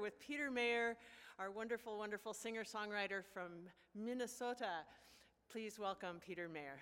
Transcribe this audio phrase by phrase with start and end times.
[0.00, 0.96] with Peter Mayer,
[1.38, 3.50] our wonderful, wonderful singer songwriter from
[3.94, 4.84] Minnesota.
[5.50, 6.78] Please welcome Peter Mayer.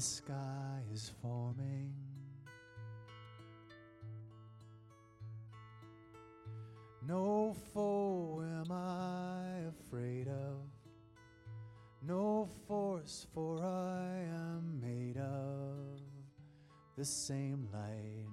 [0.00, 1.92] The sky is forming.
[7.06, 10.56] No foe am I afraid of.
[12.00, 16.00] No force, for I am made of
[16.96, 18.24] the same light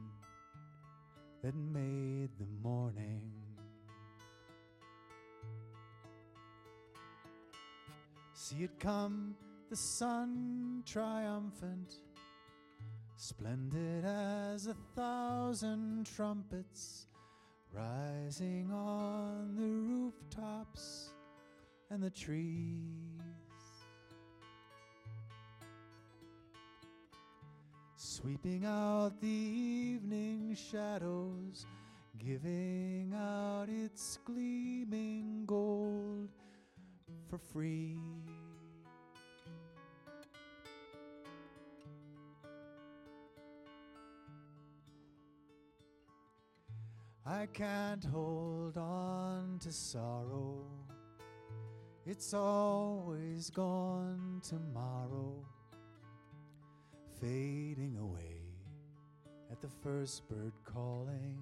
[1.43, 3.29] that made the morning.
[8.33, 9.35] See it come,
[9.69, 11.95] the sun triumphant,
[13.17, 17.07] splendid as a thousand trumpets,
[17.73, 21.09] rising on the rooftops
[21.91, 22.87] and the trees.
[27.97, 31.65] Sweeping out the evening shadows,
[32.17, 36.29] giving out its gleaming gold
[37.29, 37.97] for free.
[47.29, 50.65] I can't hold on to sorrow.
[52.05, 55.35] It's always gone tomorrow,
[57.19, 58.39] fading away
[59.51, 61.37] at the first bird calling.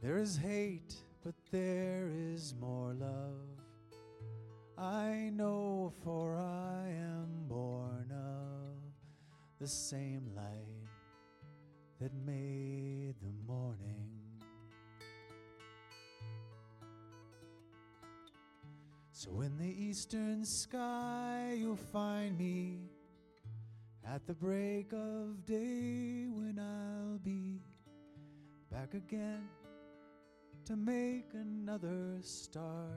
[0.00, 0.94] There is hate,
[1.24, 3.48] but there is more love.
[4.78, 8.78] I know, for I am born of
[9.58, 10.73] the same light
[12.00, 14.10] that made the morning.
[19.12, 22.80] So in the eastern sky, you'll find me
[24.06, 27.60] at the break of day when I'll be
[28.70, 29.48] back again
[30.66, 32.90] to make another start.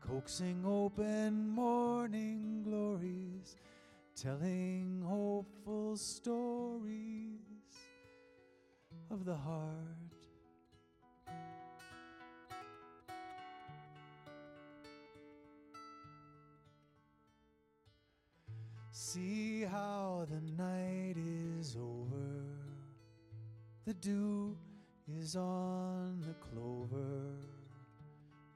[0.00, 3.56] Coaxing open morning glories,
[4.14, 7.40] telling hopeful stories
[9.10, 9.72] of the heart.
[18.90, 22.44] See how the night is over.
[23.86, 24.56] The dew
[25.08, 27.34] is on the clover.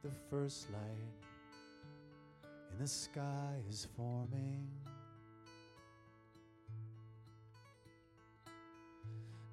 [0.02, 1.26] The first light
[2.72, 4.68] in the sky is forming.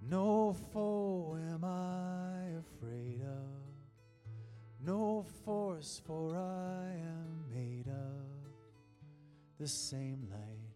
[0.09, 3.63] No foe am I afraid of.
[4.85, 8.51] No force, for I am made of
[9.59, 10.73] the same light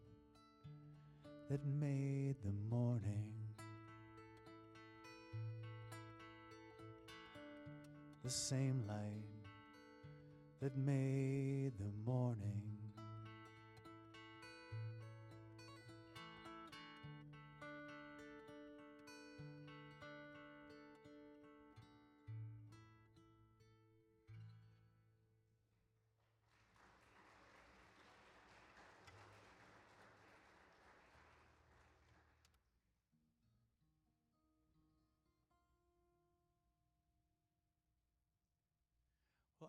[1.50, 3.34] that made the morning.
[8.24, 9.26] The same light
[10.62, 12.67] that made the morning.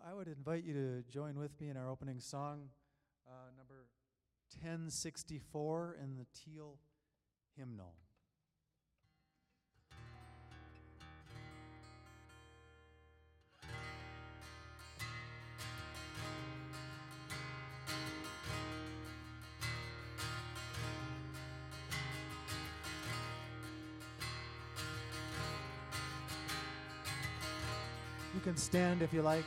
[0.09, 2.71] I would invite you to join with me in our opening song,
[3.27, 3.89] uh, number
[4.63, 6.79] 1064 in the Teal
[7.59, 7.93] Hymnal.
[28.35, 29.45] You can stand if you like.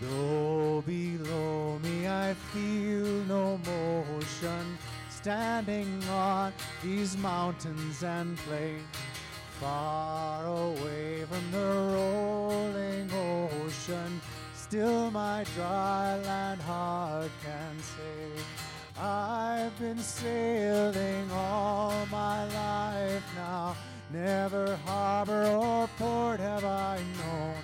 [0.00, 4.76] Though below me I feel no motion,
[5.08, 6.52] standing on
[6.82, 8.84] these mountains and plains,
[9.58, 14.20] far away from the rolling ocean,
[14.54, 18.44] still my dry land heart can say,
[19.00, 23.74] I've been sailing all my life now,
[24.12, 27.54] never harbor or port have I known.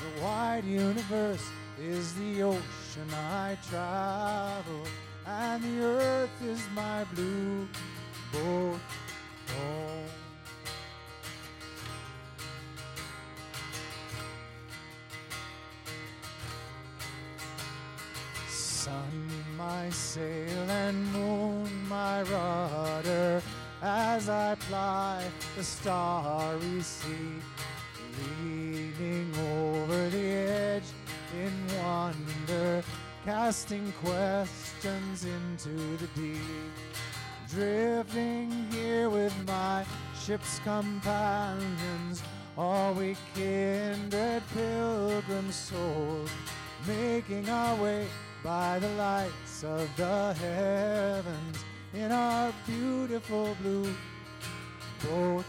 [0.00, 1.46] The wide universe
[1.80, 4.86] is the ocean I travel,
[5.26, 7.68] and the earth is my blue
[8.32, 8.78] boat
[9.48, 10.08] home.
[18.48, 23.42] Sun, my sail, and moon, my rudder,
[23.82, 25.24] as I ply
[25.56, 27.40] the starry sea,
[28.42, 30.93] leaning over the edge
[31.42, 31.52] in
[31.82, 32.82] wonder,
[33.24, 36.72] casting questions into the deep.
[37.50, 39.84] Drifting here with my
[40.18, 42.22] ship's companions,
[42.56, 46.30] all we kindred pilgrim souls,
[46.86, 48.06] making our way
[48.42, 51.64] by the lights of the heavens
[51.94, 53.94] in our beautiful blue
[55.02, 55.44] boat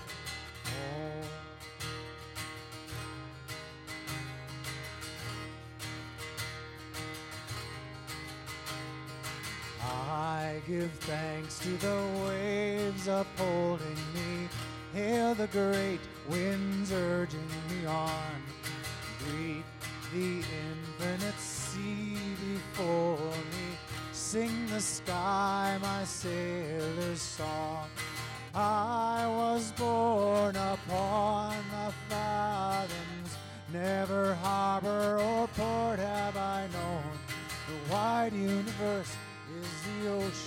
[10.68, 14.50] give thanks to the waves upholding me.
[14.94, 18.42] Hail the great winds urging me on.
[19.20, 19.64] Greet
[20.14, 22.18] the infinite sea
[22.54, 23.78] before me.
[24.12, 27.88] Sing the sky my sailor's song.
[28.54, 33.38] I was born upon the fathoms.
[33.72, 37.20] Never harbor or port have I known.
[37.68, 39.16] The wide universe
[39.62, 40.45] is the ocean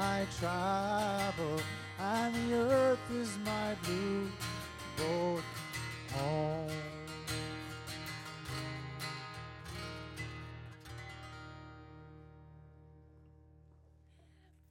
[0.00, 1.60] I travel,
[1.98, 4.30] and the earth is my blue
[4.96, 5.42] boat
[6.12, 6.70] home.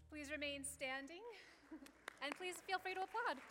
[0.09, 1.19] Please remain standing,
[2.21, 3.41] and please feel free to applaud.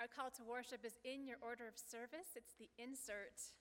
[0.00, 2.34] Our call to worship is in your order of service.
[2.34, 3.54] It's the insert.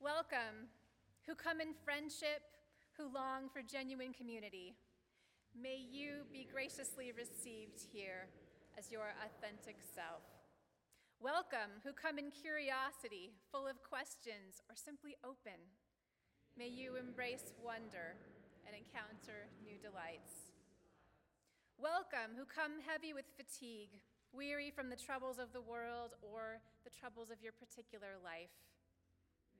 [0.00, 0.72] Welcome,
[1.28, 2.40] who come in friendship,
[2.96, 4.72] who long for genuine community.
[5.52, 8.32] May you be graciously received here
[8.80, 10.24] as your authentic self.
[11.20, 15.60] Welcome, who come in curiosity, full of questions, or simply open.
[16.56, 18.16] May you embrace wonder
[18.64, 20.48] and encounter new delights.
[21.76, 24.00] Welcome, who come heavy with fatigue,
[24.32, 28.69] weary from the troubles of the world or the troubles of your particular life.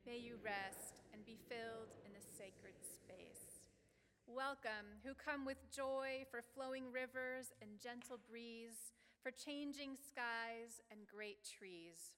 [0.09, 3.61] May you rest and be filled in the sacred space.
[4.25, 11.05] Welcome, who come with joy for flowing rivers and gentle breeze, for changing skies and
[11.05, 12.17] great trees.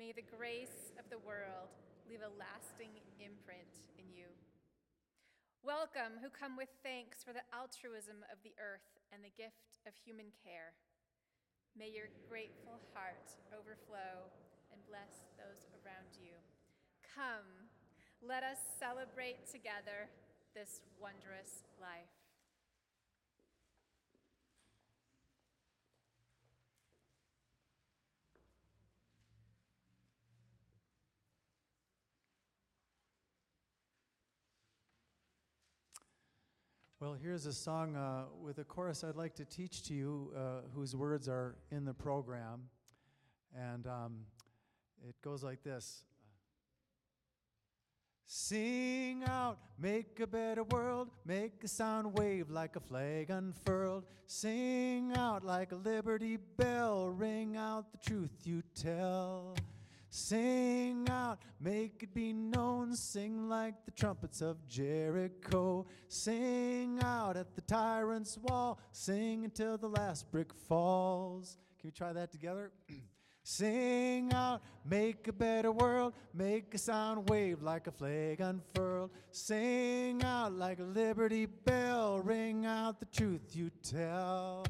[0.00, 1.76] May the grace of the world
[2.08, 4.32] leave a lasting imprint in you.
[5.60, 9.92] Welcome, who come with thanks for the altruism of the earth and the gift of
[9.92, 10.72] human care.
[11.76, 14.28] May your grateful heart overflow
[14.72, 16.40] and bless those around you.
[17.14, 17.68] Come,
[18.26, 20.10] let us celebrate together
[20.52, 22.10] this wondrous life.
[36.98, 40.62] Well, here's a song uh, with a chorus I'd like to teach to you, uh,
[40.74, 42.62] whose words are in the program.
[43.54, 44.20] And um,
[45.08, 46.02] it goes like this
[48.26, 54.04] Sing out, make a better world, make a sound wave like a flag unfurled.
[54.26, 59.54] Sing out like a liberty bell, ring out the truth you tell.
[60.08, 65.84] Sing out, make it be known, sing like the trumpets of Jericho.
[66.08, 71.58] Sing out at the tyrant's wall, sing until the last brick falls.
[71.80, 72.70] Can we try that together?
[73.46, 79.10] Sing out, make a better world, make a sound wave like a flag unfurled.
[79.32, 84.64] Sing out like a liberty bell, ring out the truth you tell.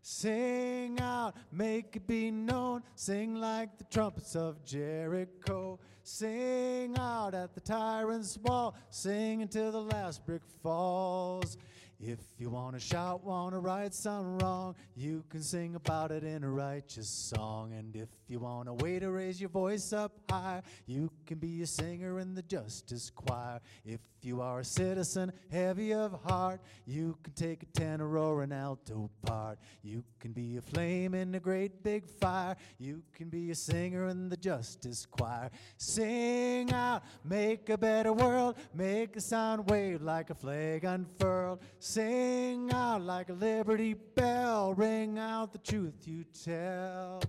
[0.00, 2.82] Sing out, make it be known.
[2.94, 5.78] Sing like the trumpets of Jericho.
[6.02, 8.74] Sing out at the tyrant's wall.
[8.88, 11.58] Sing until the last brick falls.
[12.06, 16.22] If you want to shout, want to right some wrong, you can sing about it
[16.22, 17.72] in a righteous song.
[17.72, 21.62] And if you want a way to raise your voice up high, you can be
[21.62, 23.60] a singer in the justice choir.
[23.86, 28.52] If you are a citizen heavy of heart, you can take a tenor or an
[28.52, 29.58] alto part.
[29.82, 32.56] You can be a flame in a great big fire.
[32.78, 35.50] You can be a singer in the justice choir.
[35.78, 41.60] Sing out, make a better world, make a sound wave like a flag unfurled.
[41.94, 47.22] Sing out like a liberty bell, ring out the truth you tell.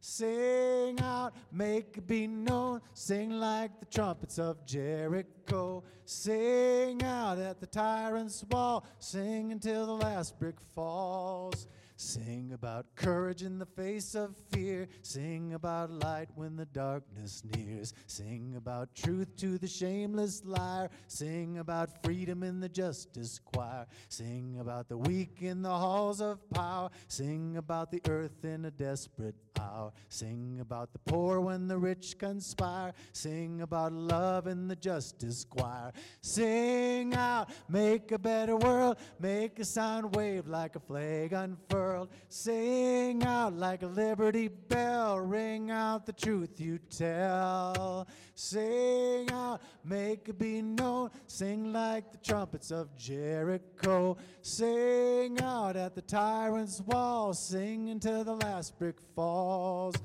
[0.00, 2.80] Sing out, make it be known.
[2.94, 5.84] Sing like the trumpets of Jericho.
[6.06, 8.86] Sing out at the tyrant's wall.
[9.00, 11.66] Sing until the last brick falls.
[11.98, 14.86] Sing about courage in the face of fear.
[15.00, 17.94] Sing about light when the darkness nears.
[18.06, 20.90] Sing about truth to the shameless liar.
[21.06, 23.86] Sing about freedom in the justice choir.
[24.10, 26.90] Sing about the weak in the halls of power.
[27.08, 29.90] Sing about the earth in a desperate hour.
[30.10, 32.92] Sing about the poor when the rich conspire.
[33.14, 35.92] Sing about love in the justice choir.
[36.20, 38.98] Sing out, make a better world.
[39.18, 41.85] Make a sound wave like a flag unfurled.
[42.28, 45.20] Sing out like a liberty bell.
[45.20, 48.06] Ring out the truth you tell.
[48.34, 51.10] Sing out, make it be known.
[51.26, 54.16] Sing like the trumpets of Jericho.
[54.42, 57.32] Sing out at the tyrant's wall.
[57.32, 59.96] Sing until the last brick falls.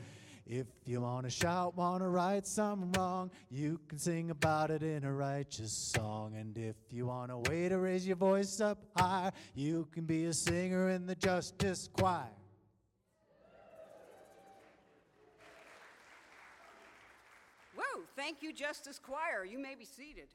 [0.51, 4.83] If you want to shout, want to right some wrong, you can sing about it
[4.83, 6.35] in a righteous song.
[6.37, 10.25] And if you want a way to raise your voice up high, you can be
[10.25, 12.27] a singer in the justice choir.
[17.73, 19.45] Whoa, thank you, Justice Choir.
[19.45, 20.27] You may be seated.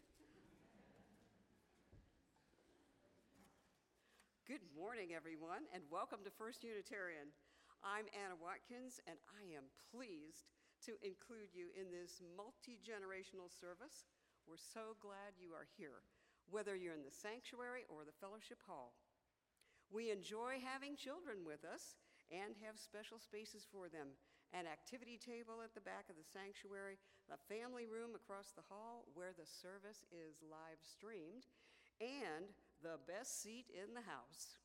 [4.49, 7.27] Good morning, everyone, and welcome to First Unitarian.
[7.87, 10.51] I'm Anna Watkins, and I am pleased
[10.91, 14.11] to include you in this multi generational service.
[14.43, 16.03] We're so glad you are here,
[16.51, 18.99] whether you're in the sanctuary or the fellowship hall.
[19.87, 21.95] We enjoy having children with us
[22.27, 24.19] and have special spaces for them
[24.51, 26.99] an activity table at the back of the sanctuary,
[27.31, 31.47] a family room across the hall where the service is live streamed,
[32.03, 32.51] and
[32.83, 34.59] the best seat in the house,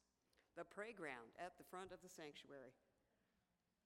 [0.57, 2.73] the playground at the front of the sanctuary.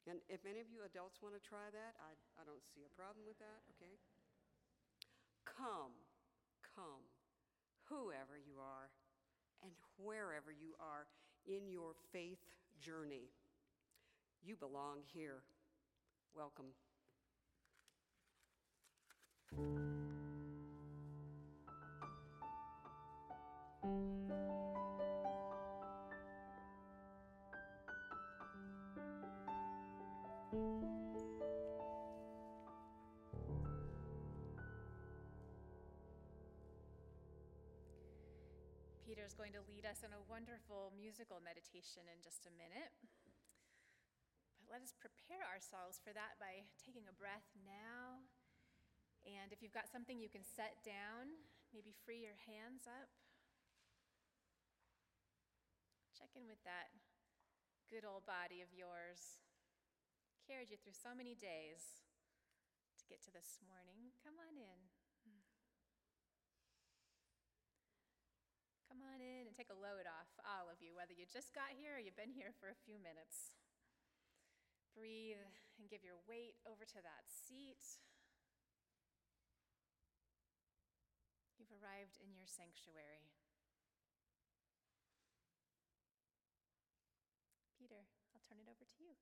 [0.05, 2.93] And if any of you adults want to try that, I, I don't see a
[2.93, 3.97] problem with that, okay?
[5.49, 5.97] Come,
[6.61, 7.09] come,
[7.89, 8.93] whoever you are
[9.65, 11.09] and wherever you are
[11.49, 12.41] in your faith
[12.77, 13.33] journey.
[14.45, 15.41] You belong here.
[16.35, 16.69] Welcome.
[39.05, 42.95] Peter's going to lead us in a wonderful musical meditation in just a minute.
[44.59, 48.23] But let us prepare ourselves for that by taking a breath now.
[49.27, 51.35] And if you've got something you can set down,
[51.73, 53.11] maybe free your hands up.
[56.15, 56.95] Check in with that
[57.89, 59.41] good old body of yours.
[60.45, 62.05] Carried you through so many days
[63.01, 64.13] to get to this morning.
[64.21, 64.79] Come on in.
[68.85, 71.73] Come on in and take a load off, all of you, whether you just got
[71.73, 73.57] here or you've been here for a few minutes.
[74.93, 75.41] Breathe
[75.81, 77.99] and give your weight over to that seat.
[81.57, 83.33] You've arrived in your sanctuary.
[87.81, 89.17] Peter, I'll turn it over to you.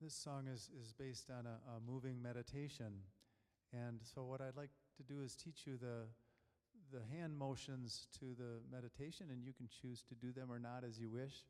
[0.00, 3.02] This song is, is based on a, a moving meditation.
[3.70, 6.06] And so, what I'd like to do is teach you the,
[6.90, 10.84] the hand motions to the meditation, and you can choose to do them or not
[10.88, 11.44] as you wish.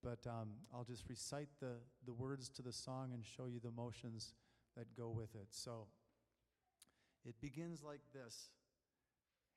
[0.00, 1.72] But um, I'll just recite the,
[2.06, 4.32] the words to the song and show you the motions
[4.76, 5.48] that go with it.
[5.50, 5.88] So,
[7.26, 8.50] it begins like this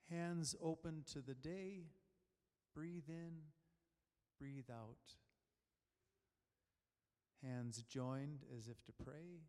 [0.10, 1.84] Hands open to the day,
[2.74, 3.34] breathe in,
[4.40, 4.98] breathe out.
[7.44, 9.42] Hands joined as if to pray,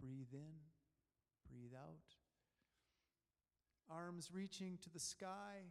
[0.00, 0.60] breathe in,
[1.50, 2.16] breathe out.
[3.90, 5.64] Arms reaching to the sky,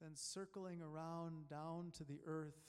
[0.00, 2.60] then circling around down to the earth,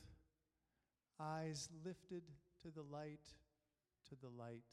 [1.20, 2.24] eyes lifted
[2.62, 3.34] to the light,
[4.10, 4.64] to the light.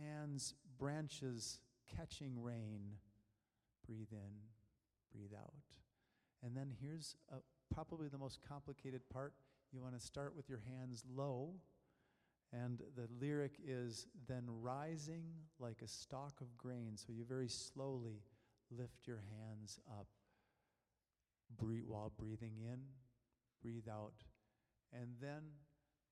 [0.00, 1.58] Hands, branches
[1.96, 2.96] catching rain.
[3.86, 4.34] Breathe in,
[5.12, 5.54] breathe out.
[6.44, 7.36] And then here's a,
[7.74, 9.34] probably the most complicated part.
[9.72, 11.54] You want to start with your hands low.
[12.52, 15.24] And the lyric is then rising
[15.58, 16.92] like a stalk of grain.
[16.96, 18.22] So you very slowly
[18.70, 20.06] lift your hands up
[21.56, 22.80] breathe, while breathing in,
[23.62, 24.24] breathe out.
[24.92, 25.42] And then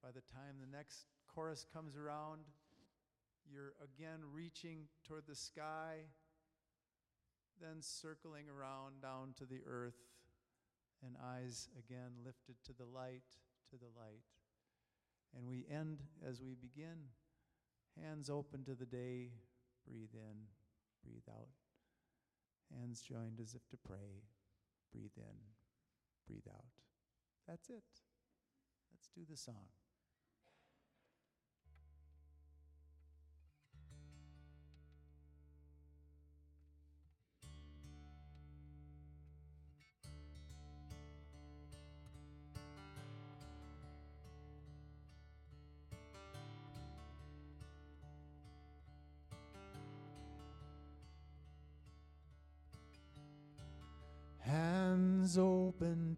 [0.03, 2.43] by the time the next chorus comes around,
[3.51, 6.01] you're again reaching toward the sky,
[7.61, 10.01] then circling around down to the earth,
[11.05, 13.37] and eyes again lifted to the light,
[13.71, 14.25] to the light.
[15.37, 17.11] And we end as we begin,
[18.01, 19.31] hands open to the day,
[19.87, 20.47] breathe in,
[21.05, 21.49] breathe out.
[22.75, 24.25] Hands joined as if to pray,
[24.93, 25.37] breathe in,
[26.27, 26.65] breathe out.
[27.47, 27.85] That's it.
[28.93, 29.67] Let's do the song.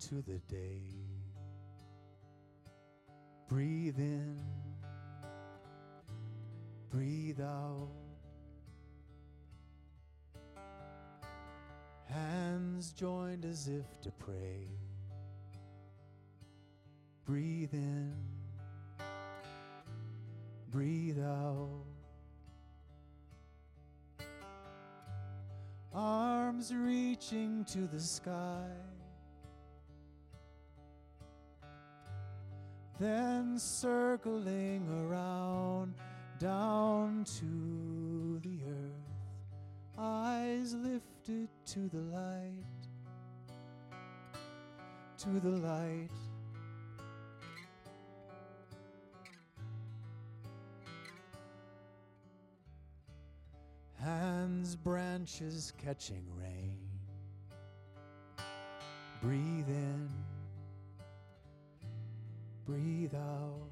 [0.08, 0.82] Open to the day.
[3.48, 4.38] Breathe in,
[6.90, 7.88] breathe out.
[12.04, 14.68] Hands joined as if to pray.
[17.24, 18.14] Breathe in,
[20.70, 21.84] breathe out.
[25.94, 28.68] Arms reaching to the sky.
[32.98, 35.94] Then circling around
[36.38, 39.98] down to the earth.
[39.98, 42.64] Eyes lifted to the light.
[45.18, 46.10] To the light.
[54.08, 56.78] hands, branches catching rain.
[59.20, 60.08] Breathe in,
[62.68, 63.70] breathe out.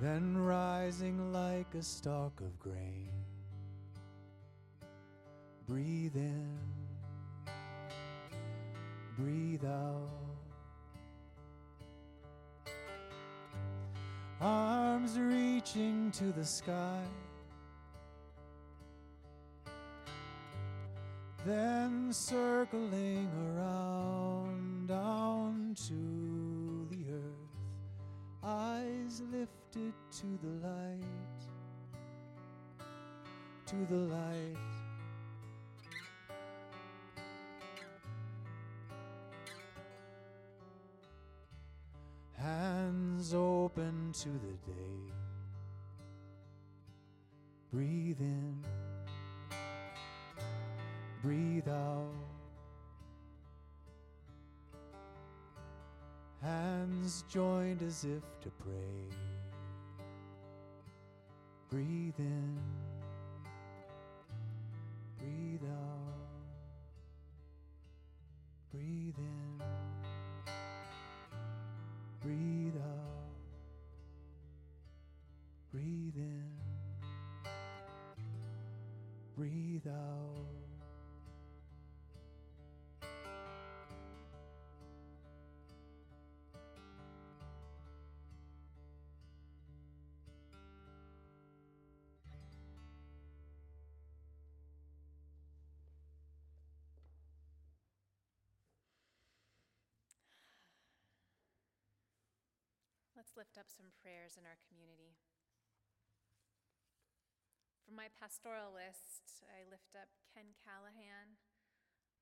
[0.00, 3.10] Then rising like a stalk of grain.
[5.68, 6.58] Breathe in,
[9.18, 10.08] breathe out.
[14.40, 17.04] arms reaching to the sky.
[21.46, 24.51] Then circling around
[24.86, 27.52] down to the earth,
[28.42, 31.42] eyes lifted to the light,
[33.66, 34.56] to the light.
[42.42, 45.12] hands open to the day.
[47.72, 48.56] Breathe in,
[51.22, 52.31] breathe out.
[56.42, 59.16] Hands joined as if to pray.
[61.70, 62.58] Breathe in,
[65.18, 66.02] breathe out.
[68.72, 69.62] Breathe in.
[72.22, 73.36] Breathe out.
[75.70, 76.50] Breathe in.
[79.36, 80.51] Breathe out.
[103.32, 105.16] Let's lift up some prayers in our community.
[107.80, 111.40] From my pastoral list, I lift up Ken Callahan,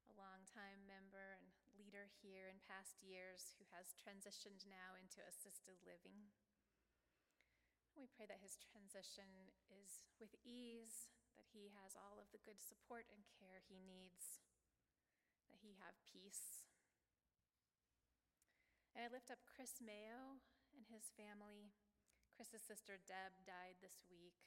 [0.06, 5.82] a longtime member and leader here in past years who has transitioned now into assisted
[5.82, 6.30] living.
[7.98, 12.62] We pray that his transition is with ease, that he has all of the good
[12.62, 14.38] support and care he needs.
[15.50, 16.62] that he have peace.
[18.94, 20.38] And I lift up Chris Mayo
[20.80, 21.68] and his family.
[22.32, 24.40] Chris's sister Deb died this week.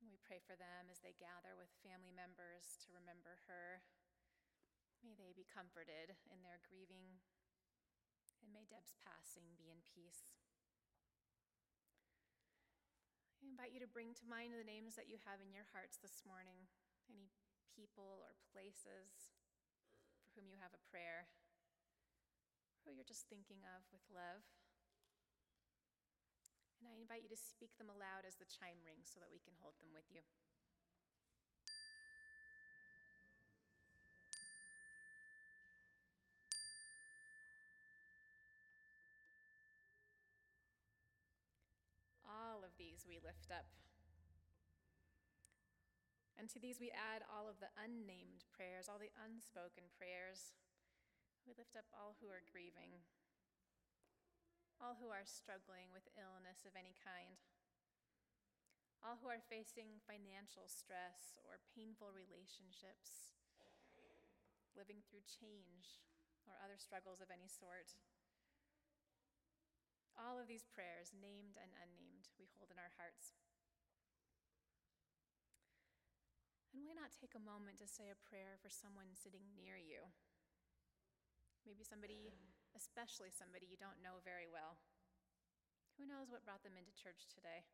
[0.00, 3.84] We pray for them as they gather with family members to remember her.
[5.04, 7.20] May they be comforted in their grieving,
[8.40, 10.32] and may Deb's passing be in peace.
[13.44, 16.00] I invite you to bring to mind the names that you have in your hearts
[16.00, 16.64] this morning,
[17.12, 17.28] any
[17.76, 19.36] people or places
[20.24, 21.28] for whom you have a prayer,
[22.82, 24.48] who you're just thinking of with love.
[26.78, 29.42] And I invite you to speak them aloud as the chime rings so that we
[29.42, 30.22] can hold them with you.
[42.22, 43.66] All of these we lift up.
[46.38, 50.54] And to these we add all of the unnamed prayers, all the unspoken prayers.
[51.42, 53.02] We lift up all who are grieving,
[54.78, 57.42] all who are struggling with illness of any kind,
[59.02, 63.34] all who are facing financial stress or painful relationships,
[64.74, 66.02] living through change
[66.46, 67.98] or other struggles of any sort.
[70.18, 73.38] All of these prayers, named and unnamed, we hold in our hearts.
[76.74, 80.10] And why not take a moment to say a prayer for someone sitting near you?
[81.66, 82.34] Maybe somebody,
[82.76, 84.80] especially somebody you don't know very well.
[85.96, 87.66] Who knows what brought them into church today?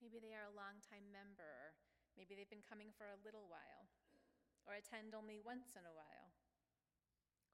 [0.00, 3.92] Maybe they are a longtime member, or maybe they've been coming for a little while,
[4.64, 6.32] or attend only once in a while.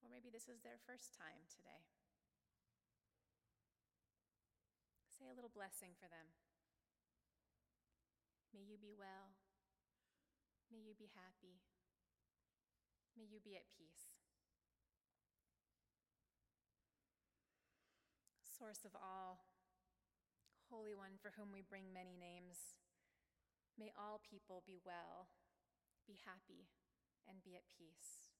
[0.05, 1.83] Or maybe this is their first time today.
[5.11, 6.37] Say a little blessing for them.
[8.55, 9.35] May you be well.
[10.71, 11.65] May you be happy.
[13.17, 14.06] May you be at peace.
[18.57, 19.45] Source of all,
[20.73, 22.73] Holy One for whom we bring many names,
[23.77, 25.29] may all people be well,
[26.09, 26.73] be happy,
[27.29, 28.33] and be at peace.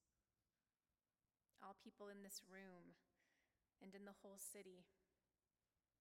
[1.61, 2.97] All people in this room
[3.85, 4.89] and in the whole city,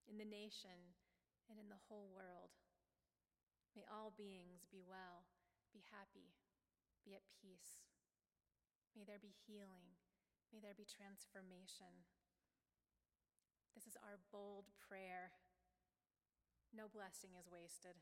[0.07, 0.95] in the nation,
[1.51, 2.55] and in the whole world.
[3.75, 5.27] May all beings be well
[5.75, 6.31] be happy,
[7.03, 7.83] be at peace.
[8.95, 9.99] May there be healing,
[10.55, 12.07] may there be transformation.
[13.75, 15.35] This is our bold prayer.
[16.71, 17.99] No blessing is wasted.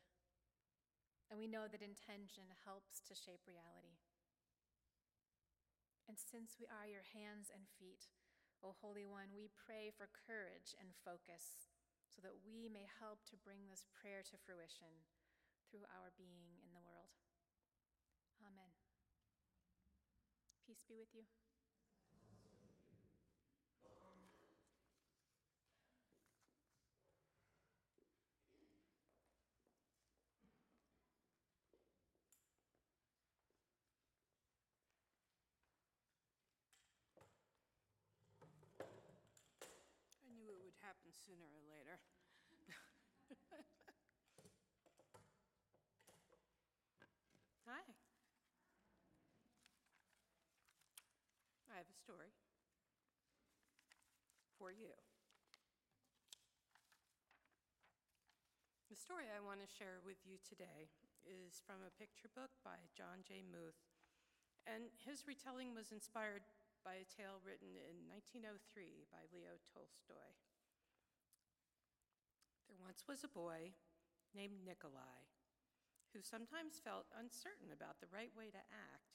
[1.26, 3.98] And we know that intention helps to shape reality.
[6.06, 8.06] And since we are your hands and feet,
[8.62, 11.66] O Holy One, we pray for courage and focus
[12.06, 15.02] so that we may help to bring this prayer to fruition
[15.66, 17.10] through our being in the world.
[18.38, 18.70] Amen.
[20.66, 21.24] Peace be with you.
[40.24, 41.98] I knew it would happen sooner or later.
[47.66, 47.82] Hi.
[51.66, 52.30] I have a story
[54.54, 54.94] for you.
[58.86, 60.94] The story I want to share with you today
[61.26, 63.42] is from a picture book by Jon J.
[63.42, 63.82] Muth,
[64.70, 66.46] and his retelling was inspired
[66.86, 70.38] by a tale written in 1903 by Leo Tolstoy.
[72.74, 73.70] There once was a boy
[74.34, 75.30] named Nikolai
[76.10, 79.14] who sometimes felt uncertain about the right way to act.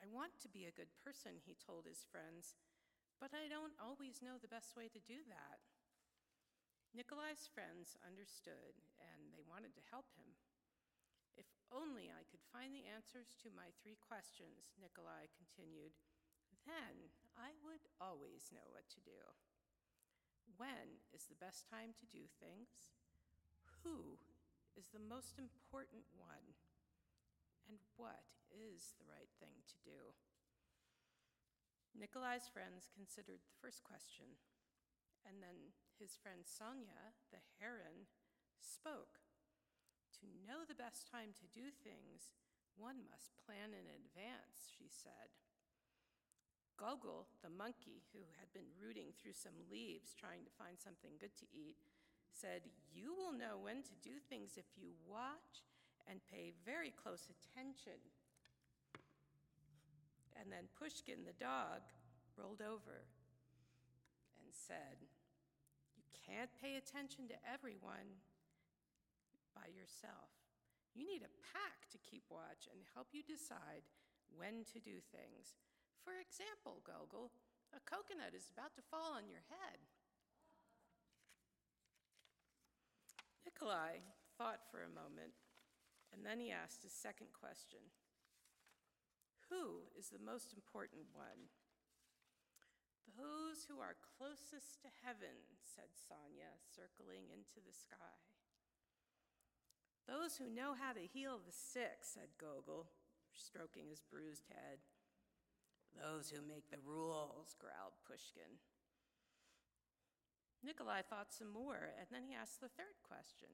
[0.00, 2.56] I want to be a good person, he told his friends,
[3.20, 5.60] but I don't always know the best way to do that.
[6.96, 10.32] Nikolai's friends understood and they wanted to help him.
[11.36, 15.92] If only I could find the answers to my three questions, Nikolai continued,
[16.64, 19.20] then I would always know what to do.
[20.56, 22.94] When is the best time to do things?
[23.82, 24.18] Who
[24.76, 26.56] is the most important one?
[27.68, 30.00] And what is the right thing to do?
[31.94, 34.26] Nikolai's friends considered the first question,
[35.22, 38.10] and then his friend Sonia, the heron,
[38.58, 39.22] spoke.
[40.20, 42.34] To know the best time to do things,
[42.74, 45.30] one must plan in advance, she said.
[46.76, 51.34] Gogol, the monkey, who had been rooting through some leaves trying to find something good
[51.38, 51.78] to eat,
[52.34, 55.62] said, You will know when to do things if you watch
[56.10, 57.98] and pay very close attention.
[60.34, 61.86] And then Pushkin, the dog,
[62.34, 63.06] rolled over
[64.42, 64.98] and said,
[65.94, 68.18] You can't pay attention to everyone
[69.54, 70.34] by yourself.
[70.94, 73.86] You need a pack to keep watch and help you decide
[74.34, 75.54] when to do things.
[76.04, 77.32] For example, Gogol,
[77.72, 79.80] a coconut is about to fall on your head.
[83.42, 84.04] Nikolai
[84.36, 85.32] thought for a moment,
[86.12, 87.80] and then he asked his second question
[89.48, 91.48] Who is the most important one?
[93.16, 98.20] Those who are closest to heaven, said Sonia, circling into the sky.
[100.04, 102.90] Those who know how to heal the sick, said Gogol,
[103.32, 104.84] stroking his bruised head.
[105.94, 108.58] Those who make the rules, growled Pushkin.
[110.64, 113.52] Nikolai thought some more, and then he asked the third question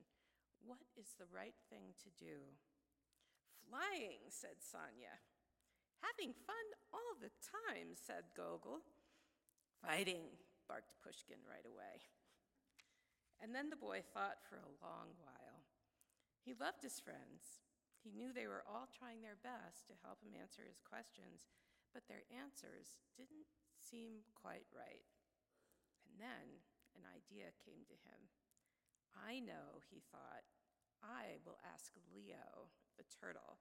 [0.62, 2.56] What is the right thing to do?
[3.66, 5.20] Flying, said Sonia.
[6.00, 8.80] Having fun all the time, said Gogol.
[9.84, 10.32] Fighting,
[10.64, 12.00] barked Pushkin right away.
[13.40, 15.64] And then the boy thought for a long while.
[16.44, 17.60] He loved his friends.
[18.00, 21.48] He knew they were all trying their best to help him answer his questions,
[21.92, 25.06] but their answers didn't seem quite right.
[26.06, 26.62] And then
[26.94, 28.30] an idea came to him.
[29.14, 30.46] I know, he thought,
[31.02, 33.58] I will ask Leo, the turtle.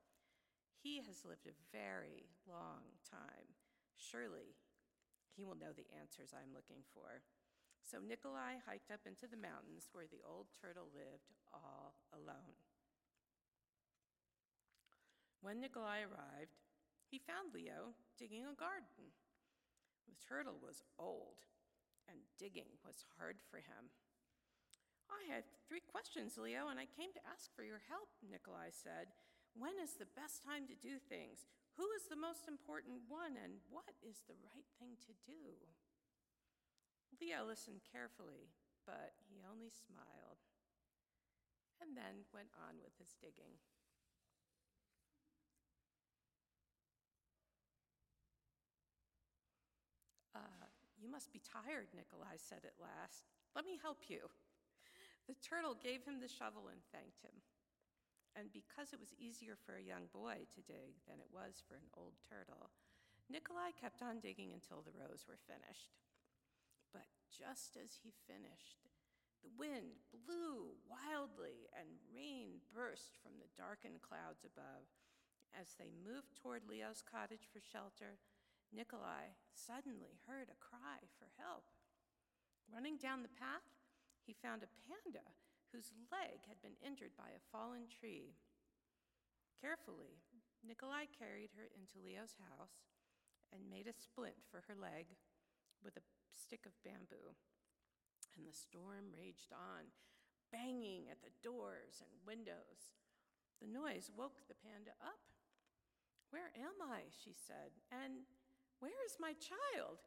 [0.77, 3.57] He has lived a very long time.
[3.97, 4.55] Surely
[5.35, 7.23] he will know the answers I'm looking for.
[7.83, 12.59] So Nikolai hiked up into the mountains where the old turtle lived all alone.
[15.41, 16.59] When Nikolai arrived,
[17.09, 19.09] he found Leo digging a garden.
[20.05, 21.41] The turtle was old,
[22.05, 23.89] and digging was hard for him.
[25.09, 29.09] I have three questions, Leo, and I came to ask for your help, Nikolai said.
[29.57, 31.49] When is the best time to do things?
[31.81, 35.57] Who is the most important one, and what is the right thing to do?
[37.17, 38.53] Leo listened carefully,
[38.85, 40.39] but he only smiled
[41.81, 43.55] and then went on with his digging.
[50.35, 50.67] Uh,
[50.99, 53.27] you must be tired, Nikolai said at last.
[53.51, 54.31] Let me help you.
[55.27, 57.43] The turtle gave him the shovel and thanked him.
[58.39, 61.75] And because it was easier for a young boy to dig than it was for
[61.75, 62.71] an old turtle,
[63.27, 65.99] Nikolai kept on digging until the rows were finished.
[66.95, 68.87] But just as he finished,
[69.43, 74.87] the wind blew wildly and rain burst from the darkened clouds above.
[75.51, 78.23] As they moved toward Leo's cottage for shelter,
[78.69, 81.65] Nikolai suddenly heard a cry for help.
[82.69, 83.65] Running down the path,
[84.21, 85.25] he found a panda
[85.73, 88.37] whose leg had been injured by a fallen tree.
[89.57, 90.21] Carefully,
[90.61, 92.89] Nikolai carried her into Leo's house
[93.49, 95.17] and made a splint for her leg
[95.81, 97.33] with a stick of bamboo.
[98.37, 99.89] And the storm raged on,
[100.53, 102.93] banging at the doors and windows.
[103.57, 105.19] The noise woke the panda up.
[106.29, 107.09] Where am I?
[107.09, 107.73] she said.
[107.89, 108.29] And
[108.79, 109.99] where is my child?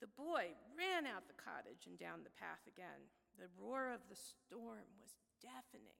[0.00, 3.08] The boy ran out the cottage and down the path again.
[3.40, 5.98] The roar of the storm was deafening.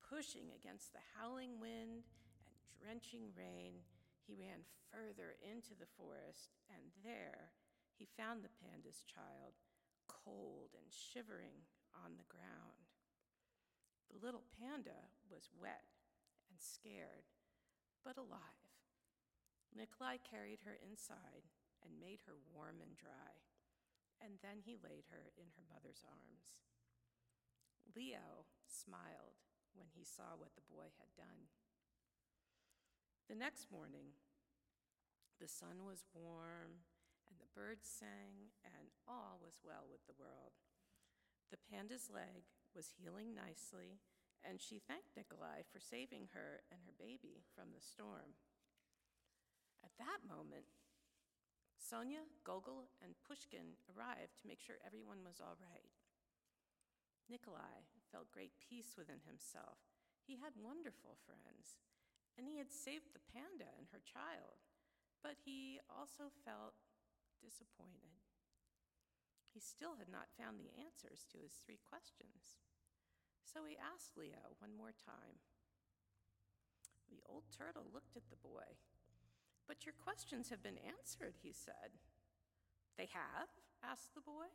[0.00, 2.08] Pushing against the howling wind
[2.48, 3.84] and drenching rain,
[4.24, 7.52] he ran further into the forest, and there
[7.92, 9.52] he found the panda's child,
[10.08, 11.60] cold and shivering
[11.92, 12.88] on the ground.
[14.08, 15.84] The little panda was wet
[16.48, 17.28] and scared,
[18.00, 18.67] but alive.
[19.76, 21.48] Nikolai carried her inside
[21.84, 23.38] and made her warm and dry
[24.22, 26.66] and then he laid her in her mother's arms.
[27.94, 29.38] Leo smiled
[29.74, 31.50] when he saw what the boy had done.
[33.30, 34.18] The next morning,
[35.38, 36.82] the sun was warm,
[37.30, 40.58] and the birds sang, and all was well with the world.
[41.52, 44.02] The panda's leg was healing nicely,
[44.42, 48.34] and she thanked Nikolai for saving her and her baby from the storm.
[49.84, 50.66] At that moment,
[51.78, 55.94] Sonia, Gogol, and Pushkin arrived to make sure everyone was all right.
[57.30, 59.80] Nikolai felt great peace within himself.
[60.24, 61.80] He had wonderful friends,
[62.36, 64.60] and he had saved the panda and her child,
[65.24, 66.76] but he also felt
[67.40, 68.20] disappointed.
[69.52, 72.60] He still had not found the answers to his three questions.
[73.48, 75.40] So he asked Leo one more time.
[77.08, 78.76] The old turtle looked at the boy
[79.68, 82.00] but your questions have been answered, he said.
[82.96, 83.52] They have?
[83.84, 84.50] asked the boy.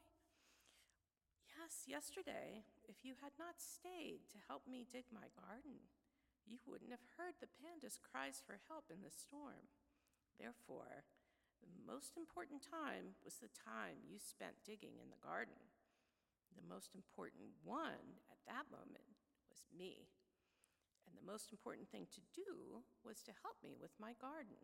[1.53, 5.85] Yes, yesterday, if you had not stayed to help me dig my garden,
[6.43, 9.71] you wouldn't have heard the panda's cries for help in the storm.
[10.35, 11.07] Therefore,
[11.61, 15.71] the most important time was the time you spent digging in the garden.
[16.57, 19.07] The most important one at that moment
[19.47, 20.11] was me.
[21.07, 24.59] And the most important thing to do was to help me with my garden.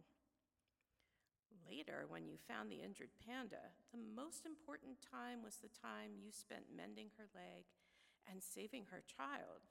[1.69, 6.33] Later, when you found the injured panda, the most important time was the time you
[6.33, 7.69] spent mending her leg
[8.25, 9.69] and saving her child.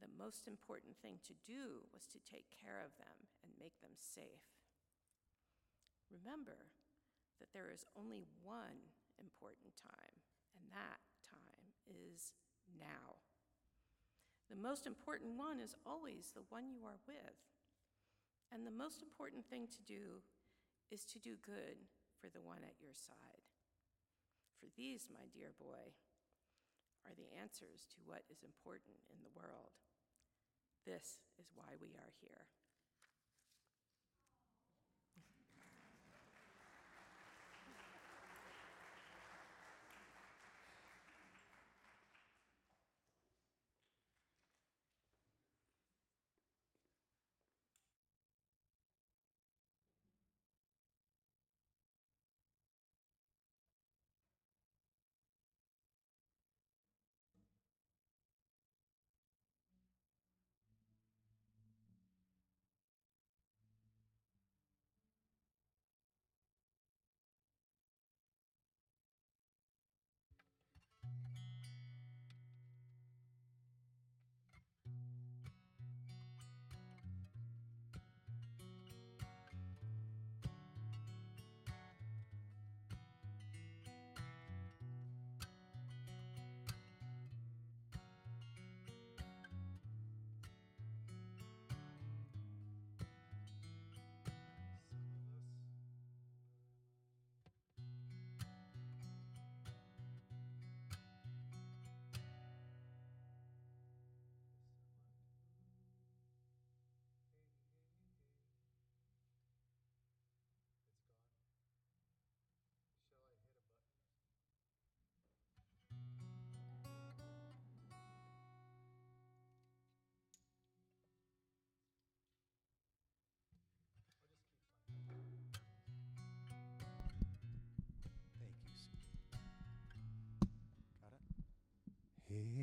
[0.00, 3.96] The most important thing to do was to take care of them and make them
[3.96, 4.46] safe.
[6.08, 6.72] Remember
[7.40, 10.16] that there is only one important time,
[10.56, 12.32] and that time is
[12.78, 13.20] now.
[14.48, 17.36] The most important one is always the one you are with.
[18.50, 20.24] And the most important thing to do
[20.90, 21.88] is to do good
[22.20, 23.46] for the one at your side.
[24.58, 25.94] For these, my dear boy,
[27.06, 29.76] are the answers to what is important in the world.
[30.84, 32.50] This is why we are here.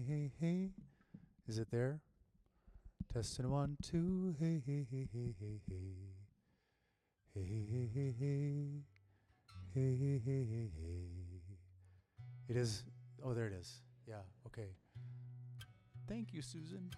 [0.07, 0.69] Hey, hey.
[1.47, 1.99] Is it there?
[3.11, 4.35] Testing one, two.
[4.39, 5.95] Hey, hey, hey, hey, hey, hey.
[7.33, 8.83] Hey, hey, hey, hey.
[9.73, 11.05] Hey, hey, hey, hey, hey.
[12.47, 12.83] It is.
[13.23, 13.81] Oh, there it is.
[14.07, 14.69] Yeah, okay.
[16.07, 16.89] Thank you, Susan.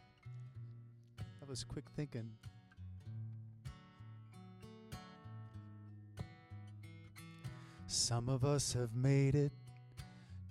[1.40, 2.30] That was quick thinking.
[7.86, 9.54] Some of us have made it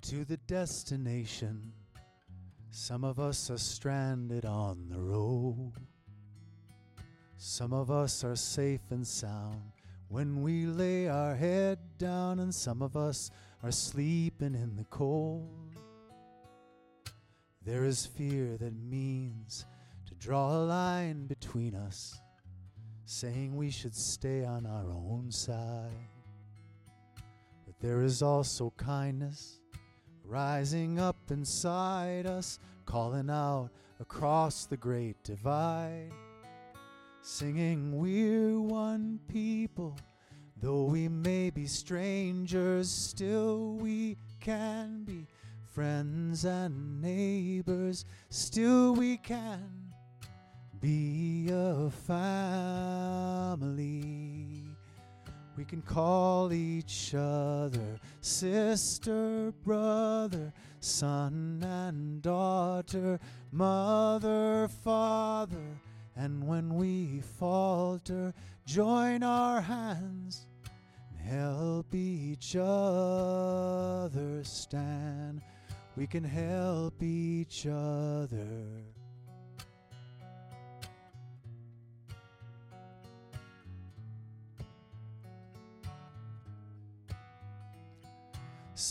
[0.03, 1.73] to the destination.
[2.79, 5.73] Some of us are stranded on the road.
[7.39, 9.63] Some of us are safe and sound
[10.09, 13.31] when we lay our head down, and some of us
[13.63, 15.49] are sleeping in the cold.
[17.65, 19.65] There is fear that means
[20.05, 22.21] to draw a line between us,
[23.07, 26.11] saying we should stay on our own side.
[27.65, 29.61] But there is also kindness
[30.27, 36.11] rising up inside us, calling out across the great divide,
[37.23, 39.97] singing, We're one people.
[40.61, 45.27] Though we may be strangers, still we can be
[45.65, 48.07] friends and neighbors.
[48.31, 49.93] Still we can
[50.81, 52.97] be a family.
[55.57, 63.19] We can call each other sister, brother, son and daughter,
[63.53, 65.81] mother, father,
[66.15, 68.35] and when we falter,
[68.67, 70.47] join our hands
[71.11, 75.41] and help each other stand.
[75.97, 78.96] We can help each other.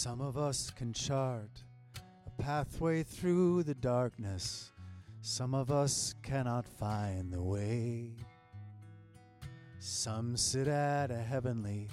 [0.06, 1.64] Some of us can chart
[2.28, 4.72] a pathway through the darkness.
[5.22, 8.12] Some of us cannot find the way.
[9.80, 11.88] Some sit at a heavenly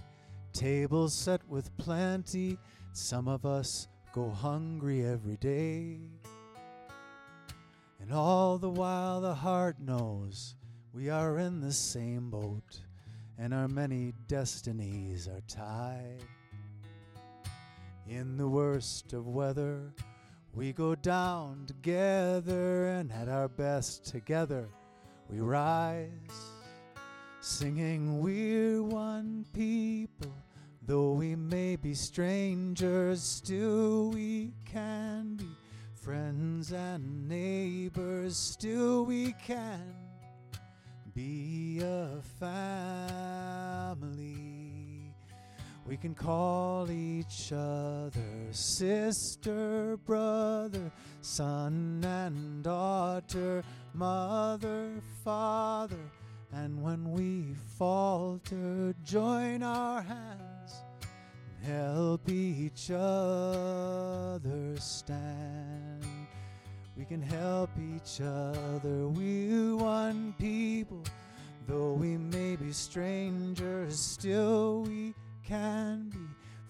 [0.53, 2.59] table set with plenty.
[2.93, 5.97] Some of us go hungry every day.
[7.99, 10.55] And all the while the heart knows
[10.93, 12.79] we are in the same boat
[13.39, 16.23] and our many destinies are tied.
[18.15, 19.95] In the worst of weather,
[20.53, 24.69] we go down together, and at our best together,
[25.31, 26.11] we rise.
[27.41, 30.31] Singing, We're one people,
[30.83, 35.49] though we may be strangers, still we can be
[35.95, 39.95] friends and neighbors, still we can
[41.15, 44.03] be a family.
[45.85, 55.99] We can call each other sister, brother, son and daughter, mother, father,
[56.53, 60.83] and when we falter, join our hands
[61.57, 66.07] and help each other stand.
[66.97, 69.09] We can help each other.
[69.09, 71.03] We're one people,
[71.67, 75.15] though we may be strangers, still we
[75.47, 76.19] can be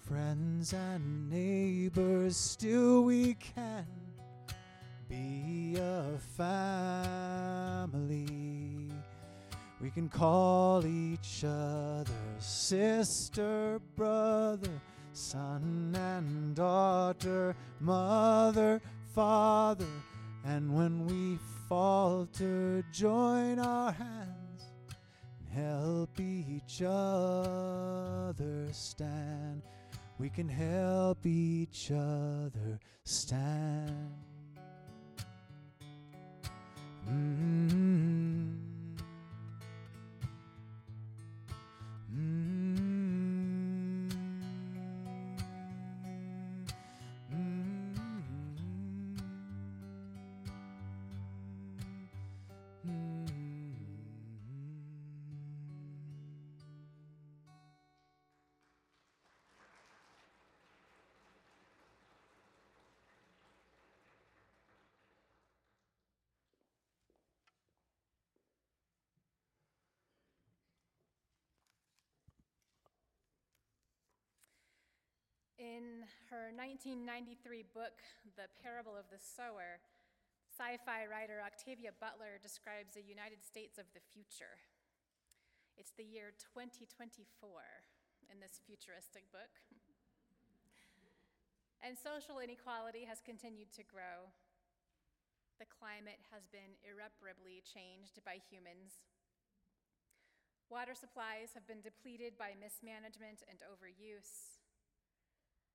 [0.07, 2.35] friends and neighbors.
[2.37, 3.85] Still we can
[5.07, 8.27] be a family.
[9.81, 18.81] We can call each other sister, brother, son and daughter, mother,
[19.13, 19.85] father,
[20.45, 21.37] and when we
[21.69, 24.42] falter, join our hands and
[25.53, 29.61] help each other stand.
[30.19, 34.13] We can help each other stand.
[37.09, 38.62] Mm.
[75.73, 77.97] In her 1993 book,
[78.37, 79.81] The Parable of the Sower,
[80.45, 84.61] sci fi writer Octavia Butler describes a United States of the future.
[85.73, 87.09] It's the year 2024
[88.29, 89.49] in this futuristic book.
[91.81, 94.29] And social inequality has continued to grow.
[95.57, 99.09] The climate has been irreparably changed by humans.
[100.69, 104.52] Water supplies have been depleted by mismanagement and overuse.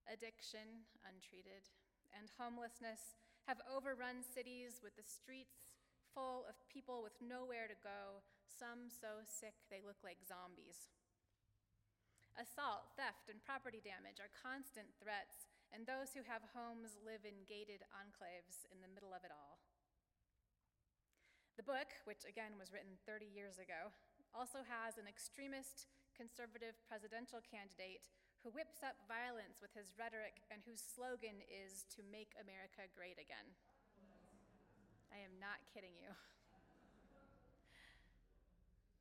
[0.08, 1.68] Addiction, untreated,
[2.16, 5.68] and homelessness have overrun cities with the streets
[6.16, 10.88] full of people with nowhere to go, some so sick they look like zombies.
[12.40, 17.44] Assault, theft, and property damage are constant threats, and those who have homes live in
[17.44, 19.60] gated enclaves in the middle of it all.
[21.60, 23.90] The book, which again was written 30 years ago,
[24.32, 28.06] also has an extremist conservative presidential candidate
[28.42, 33.18] who whips up violence with his rhetoric and whose slogan is to make America great
[33.18, 33.46] again.
[35.10, 36.12] I am not kidding you.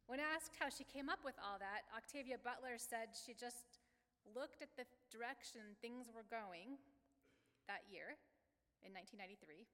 [0.07, 3.83] When asked how she came up with all that, Octavia Butler said she just
[4.31, 6.79] looked at the direction things were going
[7.67, 8.15] that year
[8.87, 9.67] in 1993.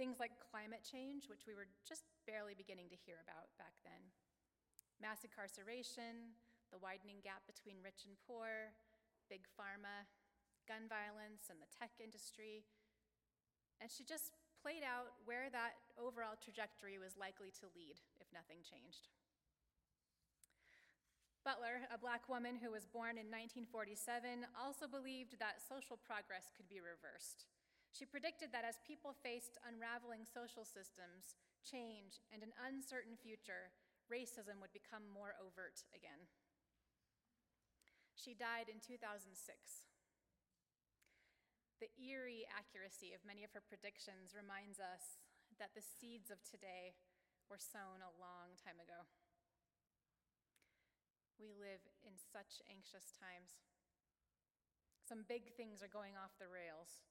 [0.00, 4.00] Things like climate change, which we were just barely beginning to hear about back then,
[5.04, 6.32] mass incarceration,
[6.72, 8.72] the widening gap between rich and poor,
[9.28, 10.08] big pharma,
[10.64, 12.64] gun violence, and the tech industry.
[13.78, 18.64] And she just played out where that overall trajectory was likely to lead if nothing
[18.64, 19.12] changed.
[21.42, 26.70] Butler, a black woman who was born in 1947, also believed that social progress could
[26.70, 27.50] be reversed.
[27.90, 31.34] She predicted that as people faced unraveling social systems,
[31.66, 33.74] change, and an uncertain future,
[34.06, 36.30] racism would become more overt again.
[38.22, 39.34] She died in 2006.
[41.82, 45.18] The eerie accuracy of many of her predictions reminds us
[45.58, 46.94] that the seeds of today
[47.50, 49.10] were sown a long time ago.
[51.34, 53.58] We live in such anxious times.
[55.02, 57.02] Some big things are going off the rails,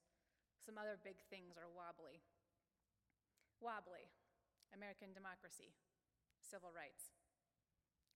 [0.64, 2.24] some other big things are wobbly.
[3.60, 4.08] Wobbly,
[4.72, 5.76] American democracy,
[6.40, 7.12] civil rights.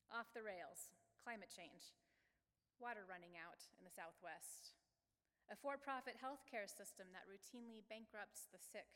[0.08, 1.92] Off the rails, climate change,
[2.80, 4.76] water running out in the Southwest,
[5.52, 8.90] a for profit healthcare system that routinely bankrupts the sick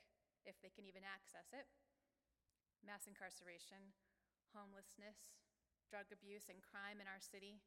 [0.48, 1.68] if they can even access it,
[2.82, 3.94] mass incarceration,
[4.56, 5.38] homelessness,
[5.90, 7.62] drug abuse, and crime in our city.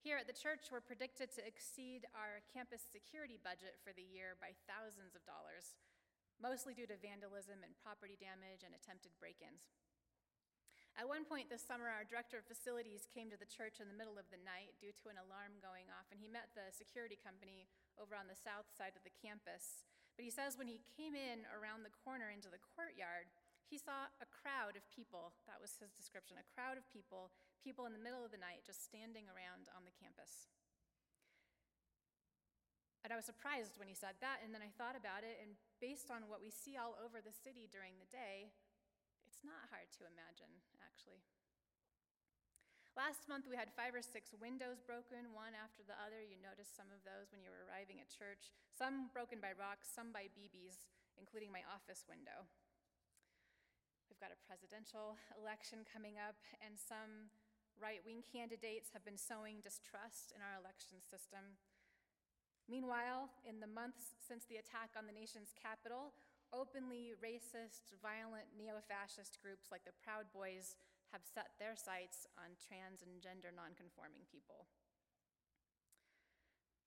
[0.00, 4.38] Here at the church, we're predicted to exceed our campus security budget for the year
[4.38, 5.74] by thousands of dollars,
[6.38, 9.72] mostly due to vandalism and property damage and attempted break ins.
[10.96, 14.00] At one point this summer, our director of facilities came to the church in the
[14.00, 17.20] middle of the night due to an alarm going off, and he met the security
[17.20, 17.68] company
[18.00, 19.84] over on the south side of the campus.
[20.16, 23.28] But he says when he came in around the corner into the courtyard,
[23.68, 25.36] he saw a crowd of people.
[25.44, 27.28] That was his description a crowd of people,
[27.60, 30.48] people in the middle of the night just standing around on the campus.
[33.04, 35.60] And I was surprised when he said that, and then I thought about it, and
[35.78, 38.50] based on what we see all over the city during the day,
[39.36, 40.48] it's not hard to imagine,
[40.80, 41.20] actually.
[42.96, 46.24] Last month, we had five or six windows broken, one after the other.
[46.24, 48.48] You noticed some of those when you were arriving at church.
[48.72, 50.88] Some broken by rocks, some by BBs,
[51.20, 52.48] including my office window.
[54.08, 57.28] We've got a presidential election coming up, and some
[57.76, 61.60] right wing candidates have been sowing distrust in our election system.
[62.64, 66.16] Meanwhile, in the months since the attack on the nation's capital,
[66.52, 70.76] openly racist, violent neo fascist groups like the Proud Boys
[71.14, 74.66] have set their sights on trans and gender nonconforming people.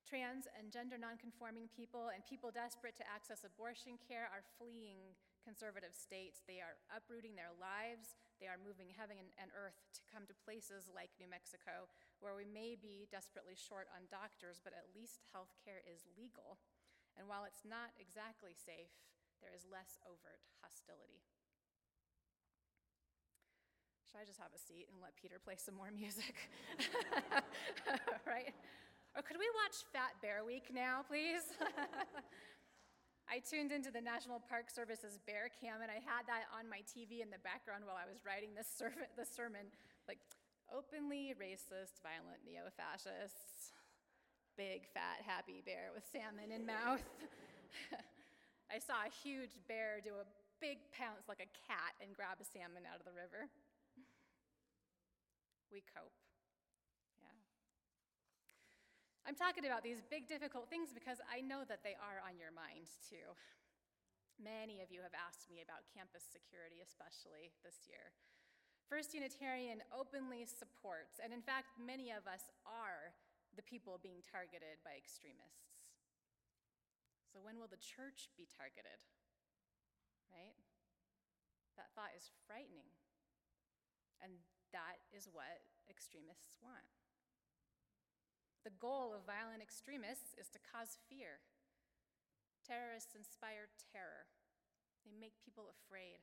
[0.03, 5.13] Trans and gender nonconforming people and people desperate to access abortion care are fleeing
[5.45, 6.41] conservative states.
[6.49, 8.17] They are uprooting their lives.
[8.41, 11.85] They are moving heaven and earth to come to places like New Mexico,
[12.25, 16.57] where we may be desperately short on doctors, but at least health care is legal.
[17.13, 18.89] And while it's not exactly safe,
[19.41, 21.23] there is less overt hostility.
[24.09, 26.33] Should I just have a seat and let Peter play some more music?
[28.25, 28.53] right?
[29.13, 31.45] Or could we watch Fat Bear Week now, please?
[33.29, 36.81] I tuned into the National Park Service's Bear Cam, and I had that on my
[36.89, 39.69] TV in the background while I was writing this, ser- this sermon.
[40.09, 40.17] Like,
[40.73, 43.77] openly racist, violent neo fascists,
[44.57, 47.05] big, fat, happy bear with salmon in mouth.
[48.69, 50.29] I saw a huge bear do a
[50.61, 53.49] big pounce like a cat and grab a salmon out of the river
[55.73, 56.13] we cope.
[57.17, 57.33] Yeah.
[59.25, 62.53] I'm talking about these big, difficult things because I know that they are on your
[62.53, 63.33] mind too.
[64.37, 68.13] Many of you have asked me about campus security, especially this year.
[68.87, 73.13] First Unitarian openly supports, and in fact, many of us are
[73.53, 75.78] the people being targeted by extremists.
[77.29, 79.05] So, when will the church be targeted?
[80.33, 80.57] Right?
[81.77, 82.89] That thought is frightening.
[84.19, 84.41] And
[84.73, 86.89] that is what extremists want.
[88.67, 91.39] The goal of violent extremists is to cause fear.
[92.61, 94.29] Terrorists inspire terror,
[95.07, 96.21] they make people afraid.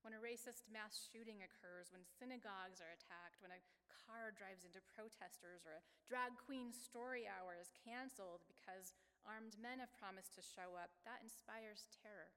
[0.00, 3.64] When a racist mass shooting occurs, when synagogues are attacked, when a
[4.04, 8.92] car drives into protesters, or a drag queen story hour is canceled because
[9.24, 12.32] armed men have promised to show up, that inspires terror.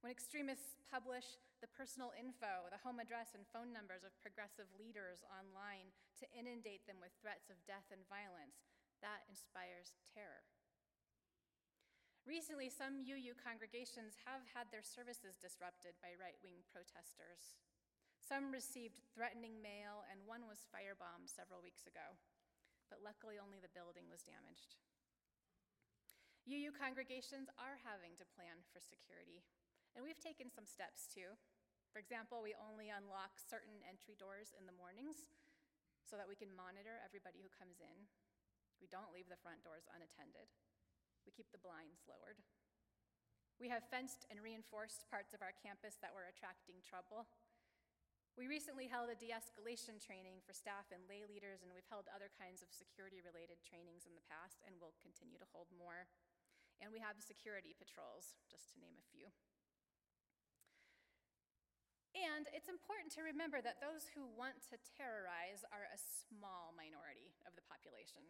[0.00, 5.20] When extremists publish the personal info, the home address, and phone numbers of progressive leaders
[5.28, 8.64] online to inundate them with threats of death and violence,
[9.04, 10.44] that inspires terror.
[12.24, 17.60] Recently, some UU congregations have had their services disrupted by right wing protesters.
[18.20, 22.16] Some received threatening mail, and one was firebombed several weeks ago,
[22.92, 24.80] but luckily only the building was damaged.
[26.48, 29.44] UU congregations are having to plan for security
[29.94, 31.34] and we've taken some steps too.
[31.90, 35.26] For example, we only unlock certain entry doors in the mornings
[36.06, 38.06] so that we can monitor everybody who comes in.
[38.78, 40.46] We don't leave the front doors unattended.
[41.26, 42.38] We keep the blinds lowered.
[43.58, 47.28] We have fenced and reinforced parts of our campus that were attracting trouble.
[48.38, 52.08] We recently held a de escalation training for staff and lay leaders, and we've held
[52.08, 56.08] other kinds of security related trainings in the past, and we'll continue to hold more.
[56.80, 59.28] And we have security patrols, just to name a few.
[62.16, 67.36] And it's important to remember that those who want to terrorize are a small minority
[67.46, 68.24] of the population.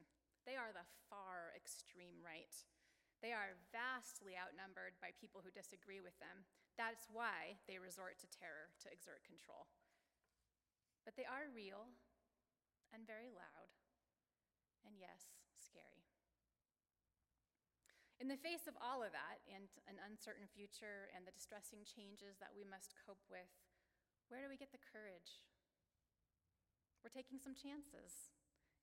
[0.45, 2.53] They are the far extreme right.
[3.25, 6.45] They are vastly outnumbered by people who disagree with them.
[6.77, 9.69] That's why they resort to terror to exert control.
[11.05, 11.93] But they are real
[12.93, 13.71] and very loud,
[14.85, 15.40] and yes.
[18.21, 22.37] In the face of all of that, and an uncertain future, and the distressing changes
[22.37, 23.49] that we must cope with,
[24.29, 25.41] where do we get the courage?
[27.01, 28.29] We're taking some chances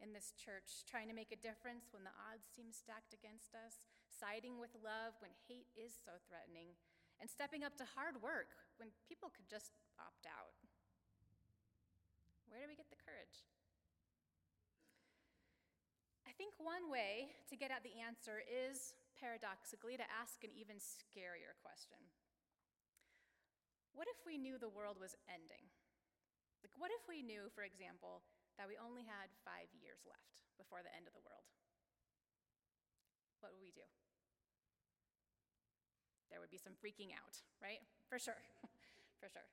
[0.02, 3.86] in this church, trying to make a difference when the odds seem stacked against us,
[4.10, 6.74] siding with love when hate is so threatening,
[7.22, 10.58] and stepping up to hard work when people could just opt out.
[12.50, 13.46] Where do we get the courage?
[16.26, 20.78] I think one way to get at the answer is, paradoxically, to ask an even
[20.78, 21.98] scarier question.
[23.98, 25.66] What if we knew the world was ending?
[26.62, 28.22] Like, what if we knew, for example,
[28.62, 31.46] that we only had five years left before the end of the world?
[33.42, 33.86] What would we do?
[36.30, 37.82] There would be some freaking out, right?
[38.10, 38.38] For sure,
[39.22, 39.50] for sure.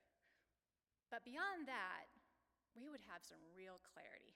[1.09, 2.09] But beyond that,
[2.75, 4.35] we would have some real clarity.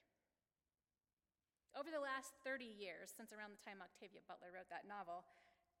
[1.78, 5.22] Over the last 30 years, since around the time Octavia Butler wrote that novel,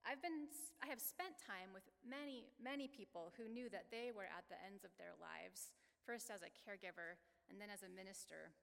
[0.06, 0.48] I've been,
[0.80, 4.56] I have spent time with many, many people who knew that they were at the
[4.64, 5.74] ends of their lives,
[6.06, 7.20] first as a caregiver
[7.50, 8.54] and then as a minister.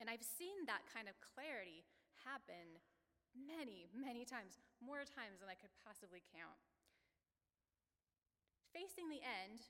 [0.00, 1.84] And I've seen that kind of clarity
[2.24, 2.80] happen
[3.34, 6.56] many, many times, more times than I could possibly count.
[8.72, 9.66] Facing the end,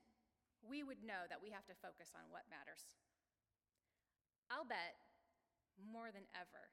[0.62, 2.94] we would know that we have to focus on what matters.
[4.50, 4.98] I'll bet
[5.80, 6.72] more than ever,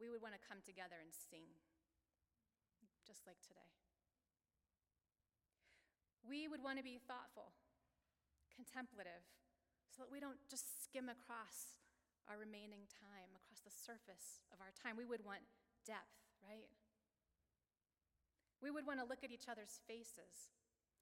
[0.00, 1.48] we would want to come together and sing,
[3.04, 3.72] just like today.
[6.22, 7.56] We would want to be thoughtful,
[8.52, 9.24] contemplative,
[9.88, 11.80] so that we don't just skim across
[12.28, 15.00] our remaining time, across the surface of our time.
[15.00, 15.42] We would want
[15.88, 16.68] depth, right?
[18.60, 20.52] We would want to look at each other's faces.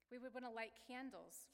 [0.07, 1.51] We would want to light candles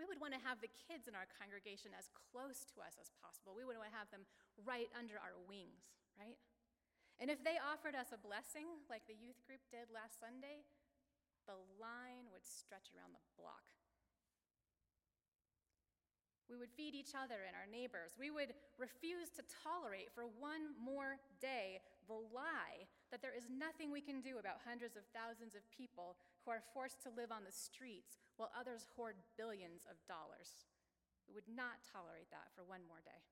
[0.00, 3.12] we would want to have the kids in our congregation as close to us as
[3.20, 3.52] possible.
[3.52, 4.24] We would want to have them
[4.64, 6.40] right under our wings, right?
[7.20, 10.64] And if they offered us a blessing like the youth group did last Sunday,
[11.44, 13.76] the line would stretch around the block.
[16.48, 18.18] We would feed each other and our neighbors.
[18.18, 21.78] We would refuse to tolerate for one more day
[22.10, 22.49] the lie
[23.10, 26.14] that there is nothing we can do about hundreds of thousands of people
[26.46, 30.66] who are forced to live on the streets while others hoard billions of dollars.
[31.26, 33.22] We would not tolerate that for one more day.